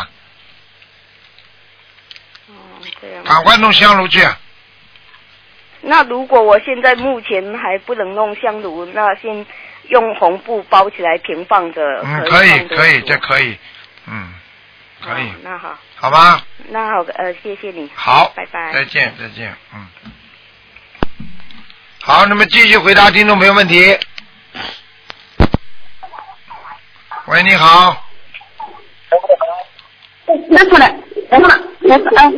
[2.47, 2.53] 哦
[2.99, 3.23] 这样。
[3.23, 4.27] 赶快弄香炉去。
[5.81, 9.45] 那如果我现在目前还不能弄香炉，那先
[9.89, 12.01] 用红布包起来平放着。
[12.03, 13.55] 嗯，可可以可以，这可以，
[14.07, 14.33] 嗯，
[14.99, 16.41] 可以哦，那好，好吧？
[16.69, 17.89] 那好，呃，谢谢你。
[17.95, 18.73] 好，拜拜。
[18.73, 19.87] 再见，再见，嗯。
[22.01, 23.97] 好，那么继续回答听众朋友问题。
[27.27, 28.05] 喂，你好，
[30.49, 30.95] 拿出来，
[31.29, 32.29] 等会儿，拿出来。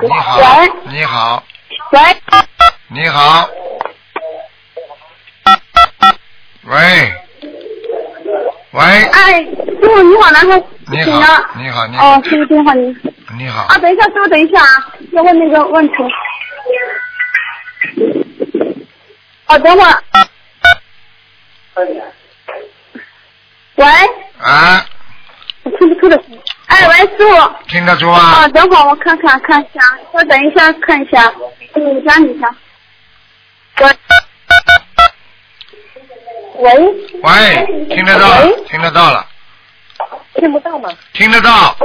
[0.00, 1.44] 你好喂，你好，
[1.92, 2.00] 喂，
[2.88, 3.50] 你好，
[6.62, 7.14] 喂，
[8.70, 9.44] 喂，哎，
[9.80, 12.94] 师傅你好，然后你好，你好，你好哦，，师傅电话你
[13.38, 15.94] 你好啊，，等一下，师傅等一下啊，要问那个问题。
[19.46, 20.02] 哦，等会儿。
[23.76, 23.86] 喂，
[24.38, 24.84] 啊，
[25.62, 26.22] 我听不出的。
[26.66, 27.52] 哎，喂，师傅。
[27.68, 28.48] 听得出啊啊，？
[28.48, 29.80] 等会儿我看看看一下，
[30.12, 31.32] 稍等一下看一下，
[31.74, 32.54] 你讲你讲。
[33.80, 33.96] 喂。
[36.58, 36.94] 喂。
[37.22, 39.26] 喂，听得到了，听得到了，
[40.40, 40.90] 听不到吗？
[41.12, 41.76] 听得到，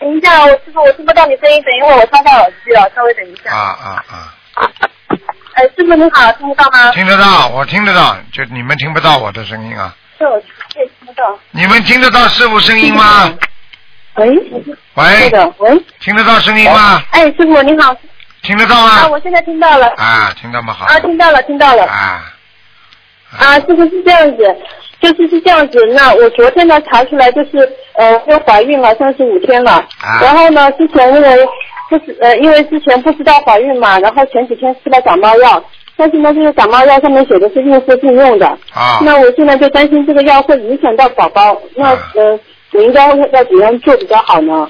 [0.00, 3.54] 等一下，我师傅，我听不到你声音，等一会儿我插上耳机了，稍微等一下。
[3.54, 4.32] 啊啊啊，
[5.54, 6.90] 哎，师傅你好，听得到吗？
[6.92, 9.94] 听得到，我听得到，就你们听不到我的声音啊？
[10.18, 11.38] 是我也听不到。
[11.52, 13.32] 你们听得到师傅声音吗？
[14.14, 14.28] 喂。
[14.94, 15.84] 喂喂。
[16.00, 17.02] 听得到声音吗？
[17.10, 17.94] 哎，师傅你好。
[18.42, 19.08] 听得到啊，吗？
[19.08, 19.88] 我现在听到了。
[19.96, 20.72] 啊，听到吗？
[20.72, 20.86] 好。
[20.86, 21.84] 啊，听到了，听到了。
[21.84, 22.32] 啊，
[23.36, 24.56] 啊，师傅是这样子，
[25.00, 25.78] 就是是这样子。
[25.94, 27.58] 那我昨天呢查出来就是
[27.94, 31.48] 呃又怀孕了三十五天了，啊然后呢之前因为
[31.88, 35.62] 不是呃因为之前不知道怀孕嘛，然后前几天吃了感冒药，
[35.96, 42.38] 但是呢这个感冒药上面写的是孕妇禁用的，啊，那我现在就担心这个药会影响到宝宝，那呃
[42.72, 44.68] 我应该要怎样做比较好呢？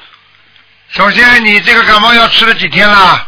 [0.90, 3.26] 首先你这个感冒药吃了几天了？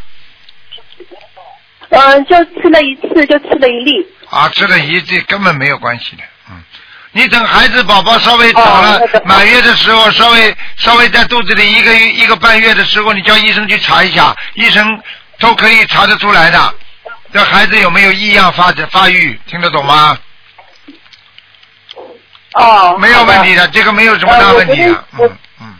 [1.91, 4.07] 嗯、就吃了一次，就吃了一粒。
[4.31, 6.30] 啊，吃了一粒根本没有关系的，嗯。
[7.13, 15.01] 你等孩子宝宝稍微长了、哦满月的时候，稍微稍微在肚子里一个一个半月的时候，你叫医生去查一下，医生
[15.39, 16.75] 都可以查得出来的。
[17.33, 20.19] 这孩子有没有异样发展发育，听得懂吗？
[22.55, 24.83] 哦，没有问题的，这个没有什么大问题
[25.19, 25.31] 嗯
[25.61, 25.75] 嗯，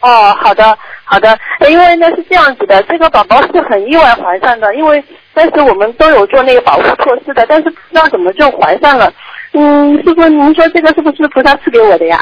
[0.00, 5.02] 哦，好的，好的，呃因为呢是这样子的，这个宝宝是很意外怀上的，因为
[5.34, 9.12] 当时我们都有做那个保护措施的，但是不知道怎么就怀上了。
[9.54, 12.18] 嗯，师傅，您说这个是不是菩萨赐给我的呀？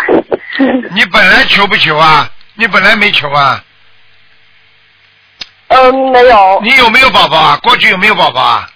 [0.93, 2.29] 你本来求不求啊？
[2.55, 3.63] 你本来没求啊？
[5.69, 6.61] 嗯，没有。
[6.63, 7.57] 你有没有宝宝啊？
[7.63, 8.69] 过去有没有宝宝啊？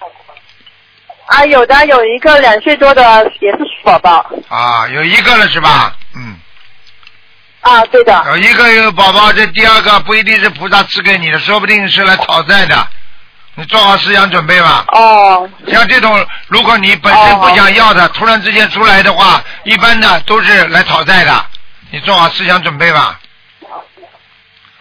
[1.27, 3.03] 啊，有的，有一个两岁多的
[3.41, 4.25] 也是鼠宝宝。
[4.49, 5.97] 啊，有一个了是吧？
[6.15, 6.37] 嗯。
[7.63, 8.23] 啊，对的。
[8.27, 12.87] 有一个有宝宝，这第二个不一定是菩萨赐给你的，说不定是来讨债的。
[13.57, 14.85] 你做好思想准备吧。
[14.89, 15.49] 哦。
[15.69, 21.47] 像这种，如果你本身不想要的，突然之间出来的话，一般的都是来讨债的。
[21.91, 23.21] 你做好思想准备吧。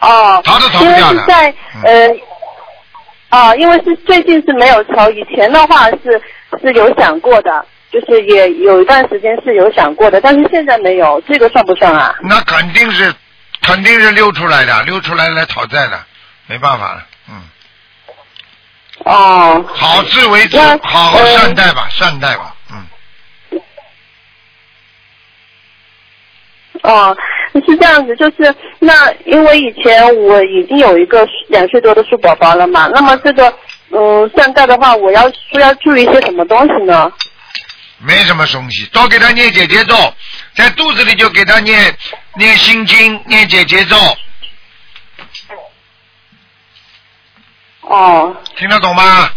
[0.00, 0.40] 哦。
[0.44, 1.54] 逃都逃不掉的在
[1.84, 2.10] 呃。
[3.30, 6.22] 啊，因为是最近是没有抽，以前的话是
[6.62, 12.14] 是有想过的，就是也有一段时间是有想过的，但是现在没有，这个算不算啊？
[12.22, 13.12] 那肯定是
[13.62, 15.98] 肯定是溜出来的，溜出来来讨债的，
[16.46, 17.13] 没办法了，嗯。
[19.00, 19.64] 哦。
[19.68, 23.60] 好自为之，好好呃善待吧，善待吧，嗯。
[26.82, 27.16] 哦，
[27.66, 33.52] 是这样子，就是那因为以前我已经有一个两岁多的树宝宝了嘛，那么这个
[33.90, 37.10] 嗯善待的话，我要需要注意一些什么东西呢？
[37.98, 39.94] 没什么东西，多给他念姐姐咒，
[40.54, 41.96] 在肚子里就给他念
[42.36, 43.96] 念心经，念姐姐咒，
[47.94, 49.30] 哦听得懂吗？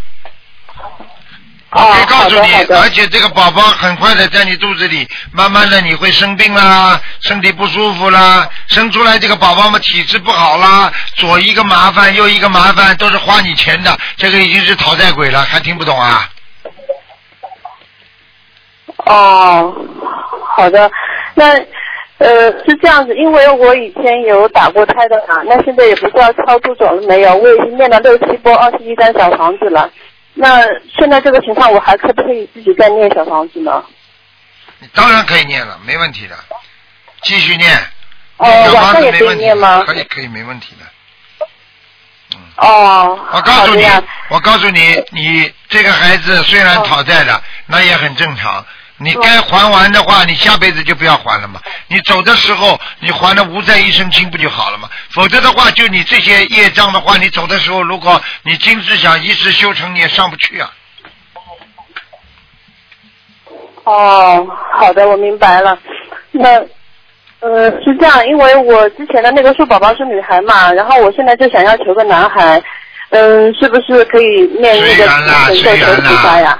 [1.69, 16.29] 我哦可以告诉你而且这个宝宝很快的在你肚子里，慢慢的你会生病啦，身体不舒服啦，生出来这个宝宝嘛体质不好啦，左一个麻烦右一个麻烦，都是花你钱的，这个已经是讨债鬼了，还听不懂啊？
[19.05, 19.75] 哦，
[20.55, 20.89] 好的，
[21.35, 21.53] 那
[22.17, 29.89] 呃是这样子，因为我以前有打过胎的嘛，那现在也不知道超度走了没有，我已经念了六七波二十一张小房子了。
[30.33, 30.61] 那
[30.97, 33.83] 现在这个情况，我还可不可以自己再念小房子呢？
[34.79, 36.35] 你当然可以念了，没问题的，
[37.23, 37.75] 继续念。
[38.37, 40.85] 哦晚上也可以子没问题念吗可以可以没问题的。
[42.57, 43.83] 哦，我告诉你
[44.29, 48.63] 我告诉你，你这个孩子虽然讨债的，那也很正常。
[48.99, 51.61] 你该还完的话，你下辈子就不要还了嘛。
[51.87, 54.89] 你走的时候，你还了无债一身轻不就好了嘛？
[55.11, 60.71] 否则的话，就你这些业障的话，你走的时候，如果你今世想一世修成，你也上不去啊。
[63.83, 65.77] 哦，好的，我明白了。
[66.31, 66.59] 那
[67.39, 72.61] 呃是这样，因为我之前的那个树宝宝是女孩嘛，然后我现在就想要求个男孩，
[73.11, 76.59] 嗯，是不是可以念那个虽然啦，神咒求菩萨呀啦？，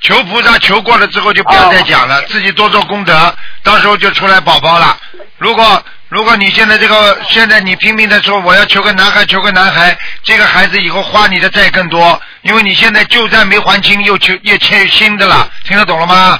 [0.00, 4.96] 求菩萨求过了之后就不要再讲了，自己多做功德，到时候就出来宝宝了。
[5.38, 16.38] 如果如果你现在这个现在你拼命的说我要求个男孩求个男孩，这个孩子以后花你的债更多，因为你现在旧债没还清，又求又欠新的了，听得懂了吗？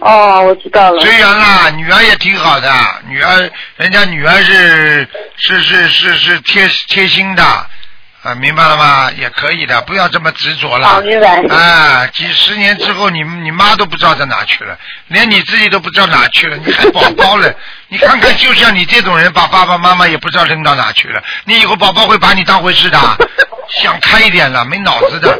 [0.00, 1.00] 哦，我知道了。
[1.00, 2.72] 虽然啦，女儿也挺好的，
[3.06, 7.66] 女儿人家女儿是是是是是贴贴心的，
[8.22, 9.10] 啊，明白了吗？
[9.16, 10.86] 也可以的，不要这么执着了。
[10.86, 17.52] 好明白啊，几十年之后，你你妈都不知道在哪去了，连你自己都不知道哪去了，你还宝宝了？
[17.88, 22.98] 你看看，就像你这种人，把爸爸妈妈也不知道扔到哪去了，你以后宝宝会把你当回事的，
[23.68, 25.30] 想开一点了，没脑子的。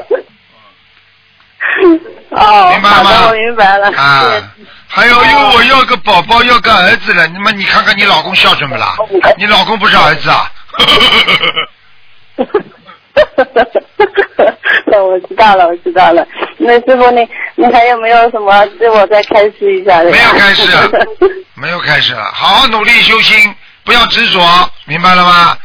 [2.31, 3.93] 哦，明白了吗，我明白了。
[3.97, 4.43] 啊，
[4.89, 7.29] 还有，因为我要个宝宝，要个儿子了。
[7.29, 8.97] 那么你看看你老公孝顺不啦？
[9.39, 10.51] 你老公不是儿子啊？
[14.87, 16.27] 那我知道了，我知道了。
[16.59, 20.11] 那师傅，你你还有没有什么对我再开示一下的？
[20.11, 20.89] 没有开示啊
[21.55, 23.55] 没有开始了，好好努力修心，
[23.85, 25.57] 不要执着，明白了吗？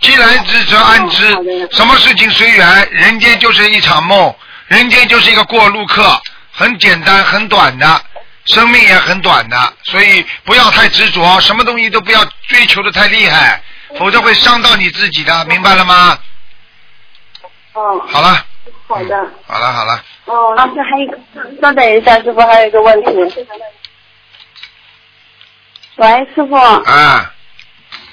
[0.00, 1.28] 既来之则安之，
[1.70, 4.34] 什么事情随缘，人间就是一场梦，
[4.68, 6.20] 人间就是一个过路客，
[6.52, 8.00] 很简单，很短的，
[8.44, 13.62] 生命也很短的，所以不要太执着，什么东西都不要追求的太厉害，
[13.98, 16.18] 否则会伤到你自己的，明白了吗？
[17.74, 18.28] 哦，好了，
[18.86, 19.30] 好的。
[19.46, 21.18] 好了，好了，哦，那这还有一个，
[21.60, 23.46] 稍等一下，师傅，还有一个问题。
[25.96, 26.54] 喂，师傅。
[26.54, 27.30] 啊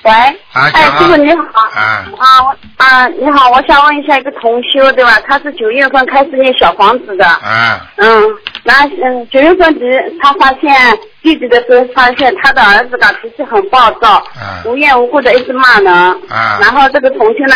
[0.04, 0.12] 喂。
[0.12, 1.44] 啊，哎，师傅你好。
[1.76, 5.20] 啊，啊，我啊，你好，我想问一下一个同修，对吧？
[5.28, 7.24] 他是九月份开始念小房子的。
[7.24, 8.24] 啊，嗯，
[8.64, 10.74] 那嗯，九月份只他发现
[11.22, 15.94] 弟弟的时候，发现他的儿子的脾气很暴躁，啊无缘无故的一直骂人。
[16.30, 17.56] 啊然后这个同修呢，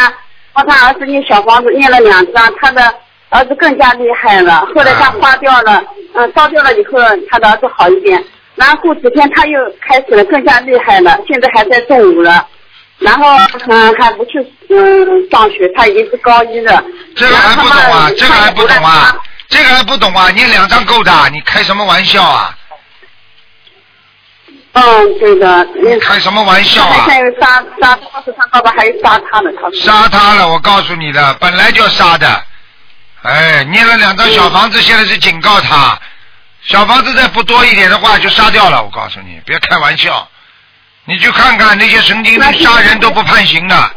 [0.56, 2.82] 帮他儿子念小房子念了两张，他的
[3.30, 4.66] 儿子更加厉害了。
[4.74, 5.84] 后来他花掉了，
[6.14, 6.98] 嗯，烧掉了以后，
[7.30, 8.24] 他的儿子好一点。
[8.56, 12.48] 然后过几天他又开始了，更加厉害了，现在还在中午了。
[13.00, 13.26] 然后
[13.68, 14.40] 嗯还不去
[14.70, 16.82] 嗯上学，他已经是高一了。
[17.14, 19.18] 这个还不懂啊，这个还不懂啊，
[19.50, 22.56] 这个还不懂啊，念两张够的，你开什么玩笑啊？
[24.78, 25.66] 嗯，对的。
[25.82, 27.04] 你开什么玩笑啊他？
[27.04, 29.72] 还有杀杀，当时他爸爸还有杀他了，他说。
[29.80, 32.46] 杀他了，我告诉你的，本来就要杀的。
[33.22, 35.98] 哎，念了两张小房子，现在是警告他，
[36.62, 38.84] 小房子再不多一点的话就杀掉了。
[38.84, 40.28] 我告诉你，别开玩笑。
[41.06, 43.92] 你去看看那些神经病杀人都不判刑的，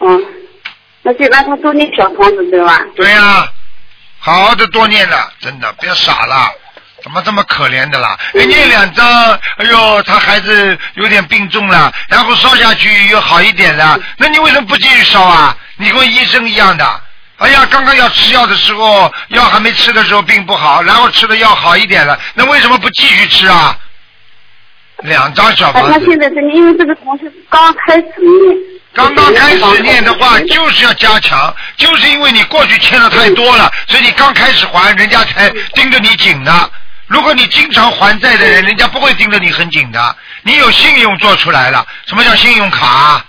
[0.00, 0.22] 嗯，
[1.02, 2.84] 那就让他多念小房子，对吧？
[2.94, 3.48] 对呀、
[4.18, 6.52] 好好的多念了，真的不要傻了。
[7.04, 8.18] 怎么这么可怜的啦？
[8.32, 9.06] 哎，念两张，
[9.58, 15.54] 哎呦，他孩子有点病重了，然后烧下去又好一点了，那你为什么不继续烧啊？
[15.76, 17.00] 你跟医生一样的，
[17.36, 23.76] 哎呀，刚刚要吃药的时候，药还没吃的时候病不好，然后吃的药好一点了，那为什么不继续吃啊？
[25.02, 28.56] 两张小啊，他房子，现在是因为这个同事刚开始念，
[28.94, 36.70] 刚刚开始念的话，就是要加强，就是因为你过去欠的太多了，所以你刚开始还，人家才盯着你紧的。
[37.06, 40.16] 如果你经常还债的人，人家不会盯着你很紧的。
[40.42, 43.24] 你有信用做出来了，什么叫信用卡？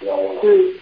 [0.00, 0.08] 嗯，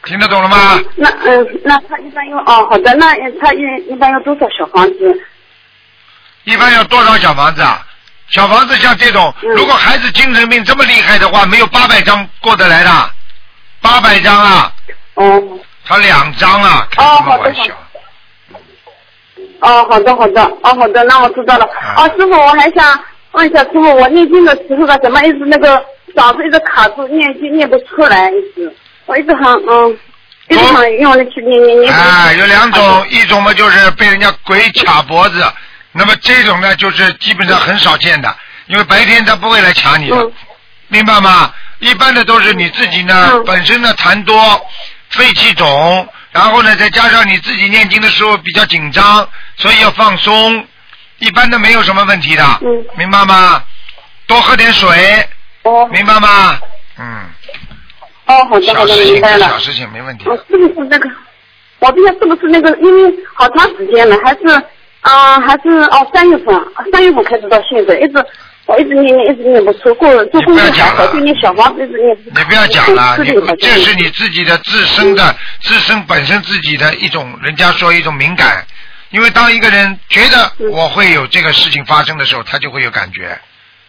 [0.05, 0.80] 听得懂了吗？
[0.97, 5.26] 那嗯、那他一般用哦，好的，那他一一般要多少小房子？
[6.45, 7.86] 一般要多少小房子啊？
[8.28, 13.11] 小房子像这种，如果孩子精神病这么厉害的话，没有八百张过得来的，
[13.80, 14.72] 八百张啊。
[15.14, 15.59] 哦。
[15.84, 17.62] 他两张啊，开什么玩笑？
[17.64, 17.76] 哦，
[19.61, 21.64] 好的好的，哦好的，那我知道了。
[21.66, 22.98] 啊哦，师傅，我还想
[23.32, 25.82] 问一下，师傅，我念经的时候呢，怎么一直那个
[26.14, 28.74] 嗓子一直卡住，念经念不出来，一直，
[29.06, 29.98] 我一直很嗯，
[30.48, 31.92] 一直很用力去念念念。
[31.92, 35.44] 啊，有两种，一种嘛就是被人家鬼卡脖子，
[35.92, 38.34] 那么这种呢就是基本上很少见的，
[38.66, 40.32] 因为白天他不会来卡你的，嗯
[40.88, 41.52] 明白吗？
[41.78, 44.61] 一般的都是你自己呢，本身呢痰多，
[45.11, 50.66] 肺气肿，然后呢再加上你自己念经的时候比较紧张，所以要放松。
[51.18, 53.62] 一般的没有什么问题的，嗯明白吗？
[54.26, 54.88] 多喝点水，
[55.64, 56.58] 哦，明白吗？
[56.98, 57.24] 嗯，
[58.26, 59.48] 哦，好的好的，小事情明白了。
[59.48, 60.24] 小事情没问题。
[60.26, 61.10] 我是不是那个？
[61.80, 64.46] 我不知道是不是那个，因为好长时间了，还是
[65.02, 66.54] 啊、还是哦三月份，
[66.92, 68.24] 三月份开始到现在，一直
[68.70, 72.16] 我一直念念，一直念不出，过做工作还好，就念小房子一直念。
[72.26, 78.64] 你不要讲了，你这是你自己的自身的自身本身自己的一种，人家说一种敏感。
[79.08, 83.36] 因为当一个人觉得我会有这个事情发生的时候，他就会有感觉，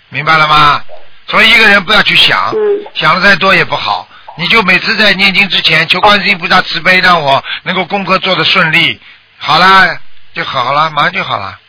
[0.10, 0.82] 明白了吗？
[1.28, 2.52] 所以一个人不要去想，
[2.96, 4.10] 想的再多也不好。
[4.36, 9.00] 你就每次在念经之前求观世音菩萨慈悲，让我能够功课做得顺利，
[9.38, 9.96] 好啦
[10.34, 11.60] 就好了，马上就好了，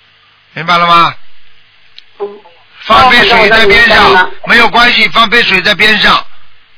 [0.54, 1.14] 明白了吗？
[2.84, 6.24] 放杯水在边上，没有关系，放杯水在边上，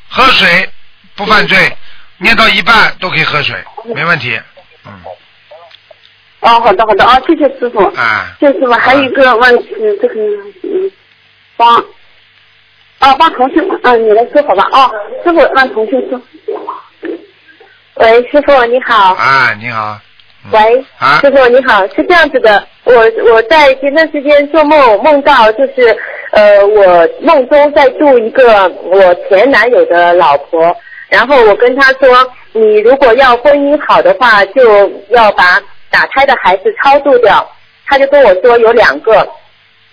[0.09, 0.69] 喝水
[1.15, 1.77] 不犯罪，
[2.19, 3.57] 念到一半都可以喝水，
[3.95, 4.39] 没问题。
[4.87, 4.93] 嗯
[6.41, 7.83] 哦，好的好的，哦，谢谢师傅。
[7.97, 8.27] 啊。
[8.39, 9.69] 谢谢师傅，还有一个问题，
[10.03, 10.15] 这个
[10.63, 10.93] 嗯，
[11.57, 11.77] 帮，
[12.99, 14.69] 啊，帮同学，嗯，你来说好吧？
[14.71, 14.91] 哦，
[15.25, 16.21] 师傅让同学说。
[17.95, 19.15] 喂，师傅你好。
[19.15, 19.99] 啊，你好。
[20.51, 22.93] 喂，啊师傅你好，是这样子的，我
[23.32, 25.97] 我在前段时间做梦梦到，就是
[26.32, 30.76] 呃，我梦中在度一个我前男友的老婆，
[31.09, 32.09] 然后我跟他说，
[32.53, 35.61] 你如果要婚姻好的话，就要把
[35.91, 37.51] 打胎的孩子超度掉。
[37.87, 39.26] 他就跟我说有两个，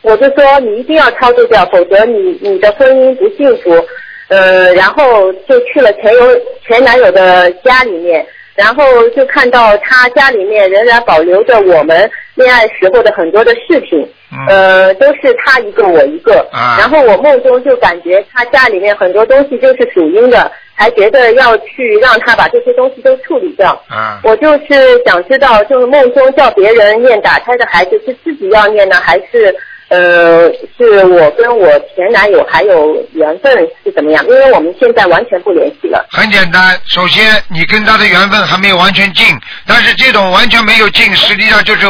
[0.01, 3.85] 我就说你一定要超度掉，否则你你的婚姻不幸福。
[4.29, 6.21] 呃，然后就去了前友
[6.65, 8.25] 前男友的家里面，
[8.55, 14.07] 然后就看到他家里面仍然保留着我们恋爱时候的很多的事情，
[14.47, 23.71] 呃，都是他一个我一个，啊然后我梦中就感觉他家里面很多东西就是属阴的，还觉得要去让他把这些东西都处理掉。
[23.89, 29.53] 啊，我就是想知道，就是梦中叫别人念打胎的孩子是自己要念呢，还是
[29.89, 33.53] 呃是我跟我前男友还有缘分
[33.83, 34.23] 是怎么样？
[34.25, 36.05] 因为我们现在完全不联系了。
[36.09, 39.25] 很简单，首先你跟他的缘分还没有完全尽，
[39.67, 41.85] 但是这种完全没有尽，实际上就是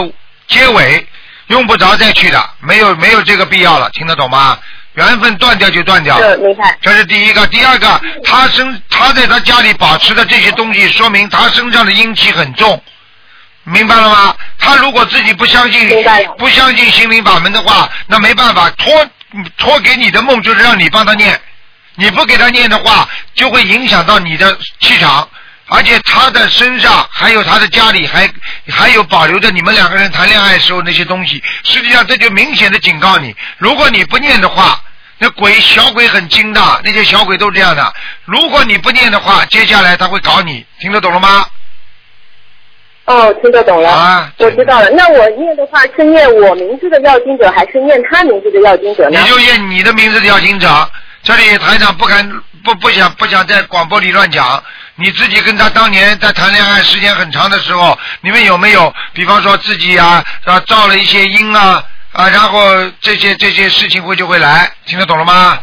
[0.52, 1.08] 结尾，
[1.48, 4.60] 用不着再去的，没有没有这个必要了，听得懂吗？
[4.94, 6.38] 缘分断掉就断掉了。
[6.38, 6.78] 明白。
[6.82, 12.84] 这是第一个，第二个，他身他在他家里保持的这些东西，说明他身上的阴气很重，
[13.64, 14.36] 明白了吗？
[14.60, 15.90] 他如果自己不相信
[16.38, 19.10] 不相信心灵法门的话，那没办法，托
[19.58, 21.40] 托给你的梦就是让你帮他念，
[21.96, 25.30] 你不给他念的话，就会影响到你的气场。
[25.74, 28.30] 而且他的身上还有他的家里还
[28.70, 34.84] 还有保留着你们两个人谈恋爱时候那些东西，实际上这就明显的警告你，如果你不念的话，
[35.18, 37.94] 那鬼小鬼很精的，那些小鬼都是这样的。
[38.26, 41.46] 如果你不念的话，接下来他会搞你，听得懂了吗？
[43.06, 43.90] 哦，听得懂了。
[43.90, 44.90] 啊，我知道了。
[44.90, 49.22] 那我念的话是念我名字的要经者，还是念他名字的要经者呢？
[49.22, 50.92] 你就念你的名字的要经者。
[51.24, 52.30] 这里台长不敢
[52.64, 54.62] 不不想不想在广播里乱讲。
[54.96, 62.60] 你自己跟他当年在谈恋爱时间很长的时候，你们有没有，比方说自己啊啊造了一些因啊啊，然后
[63.00, 65.60] 这些这些事情会就会来，听得懂了吗？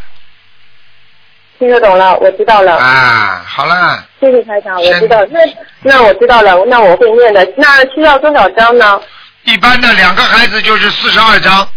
[1.59, 2.76] 听得懂了，我知道了。
[2.76, 5.18] 啊，好了，谢谢台长，我知道。
[5.31, 5.41] 那
[5.83, 7.47] 那我知道了，那我会念的。
[7.57, 9.01] 那需要多少张呢？
[9.45, 11.68] 一般的两个孩子就是四十二张。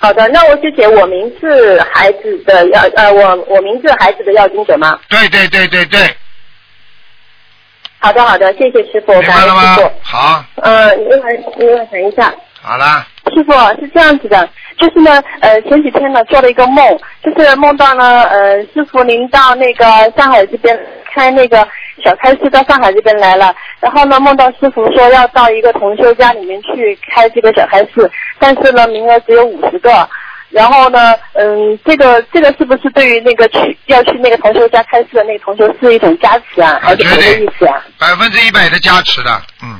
[0.00, 4.98] 好的，那我是写我名字孩子的要呃，我我名字孩子的要经者吗？
[5.08, 6.16] 对对对对对。
[7.98, 9.92] 好的，好的，谢谢师傅，明感恩白了吗师傅。？
[10.02, 12.32] 好，嗯，另外另外等一下，
[12.62, 19.84] 好了，师傅是这样子的，就是呢，呃，前几天呢做了一个梦，就是梦到呢，呃，师傅您到那个
[20.16, 20.78] 上海这边
[21.12, 21.66] 开那个
[22.04, 30.08] 小开市到上海这边来了，然后呢梦到师傅说要到一个同修家里面去开这个小开市，但是呢名额只有五十个。
[30.50, 37.74] 然后呢，嗯，这个这个是不是对于那个去要去那个同修家开市的那个同修是一种加持啊，还是什么意思啊？
[37.98, 39.78] 百分之一百的加持的，嗯，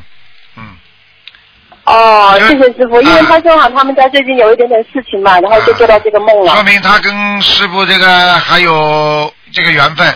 [1.85, 6.53] 哦，谢谢师傅，因为他正好他们家最近有一点点事情嘛，然后就做到这个梦了。
[6.53, 10.07] 说明他跟师傅这个还有这个缘分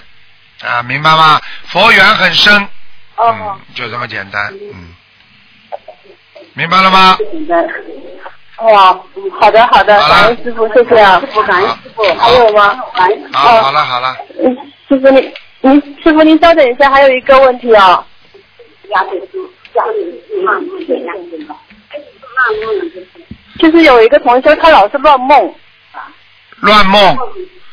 [0.62, 1.40] 啊，明白吗？
[1.66, 2.54] 佛缘很深，
[3.16, 4.94] 哦，嗯，就这么简单，嗯，
[6.54, 7.18] 明白了吗？
[8.58, 9.00] 哇，
[9.40, 12.80] 好的好的，感恩师傅，谢谢啊，师傅感恩师傅，还有吗？
[12.94, 14.56] 感恩好，好了好了，嗯，
[14.88, 18.06] 师傅您您师傅您稍等一下，还有一个问题啊。
[23.58, 25.54] 就是有一个同修，他老是乱梦，
[26.60, 27.16] 乱梦，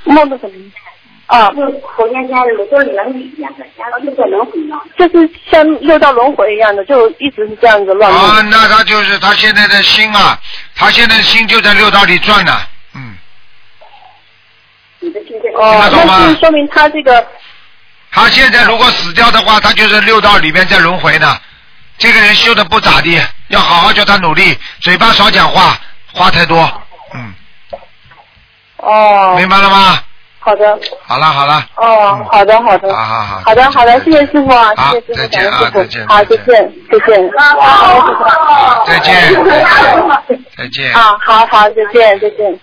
[0.05, 0.55] 梦的什么？
[1.29, 1.47] 啊，
[1.95, 4.75] 头天天的都是轮回一样的，然后就在轮回呢。
[4.97, 8.19] 就是像六道轮回一样的，就一直是这样子乱梦。
[8.19, 10.39] 啊，那他就是他现在的心啊，
[10.75, 12.59] 他现在的心就在六道里转呢，
[15.01, 15.51] 哦，听得
[15.91, 17.23] 懂吗那就是说明他这个
[18.11, 21.39] 他现在如果死掉的话，他就是六道里面在轮回呢。
[21.99, 25.77] 这个人修的不咋地，要好好叫他努力，嘴巴少讲话，
[26.11, 26.81] 话太多。
[27.13, 27.33] 嗯
[28.77, 29.35] 哦。
[29.37, 30.01] 明白了吗？
[30.49, 30.79] 好的。
[31.05, 32.91] 好了好了，哦，好的好的。
[32.91, 33.41] 好好好。
[33.45, 37.29] 好的好的，谢谢师傅啊，好谢谢师傅，再见啊感恩师傅再见好，再见再见。
[38.85, 40.91] 再见再见。
[40.93, 42.59] 啊，好好，再见再见。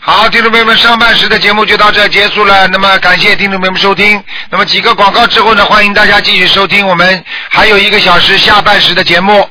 [0.00, 2.66] 好，听众朋友们，上半时的节目就到这结束了。
[2.68, 4.22] 那么感谢听众朋友们收听。
[4.48, 9.46] 那么几个广告之后呢，欢迎大家继续收听我们还有一个小时下半时的节目。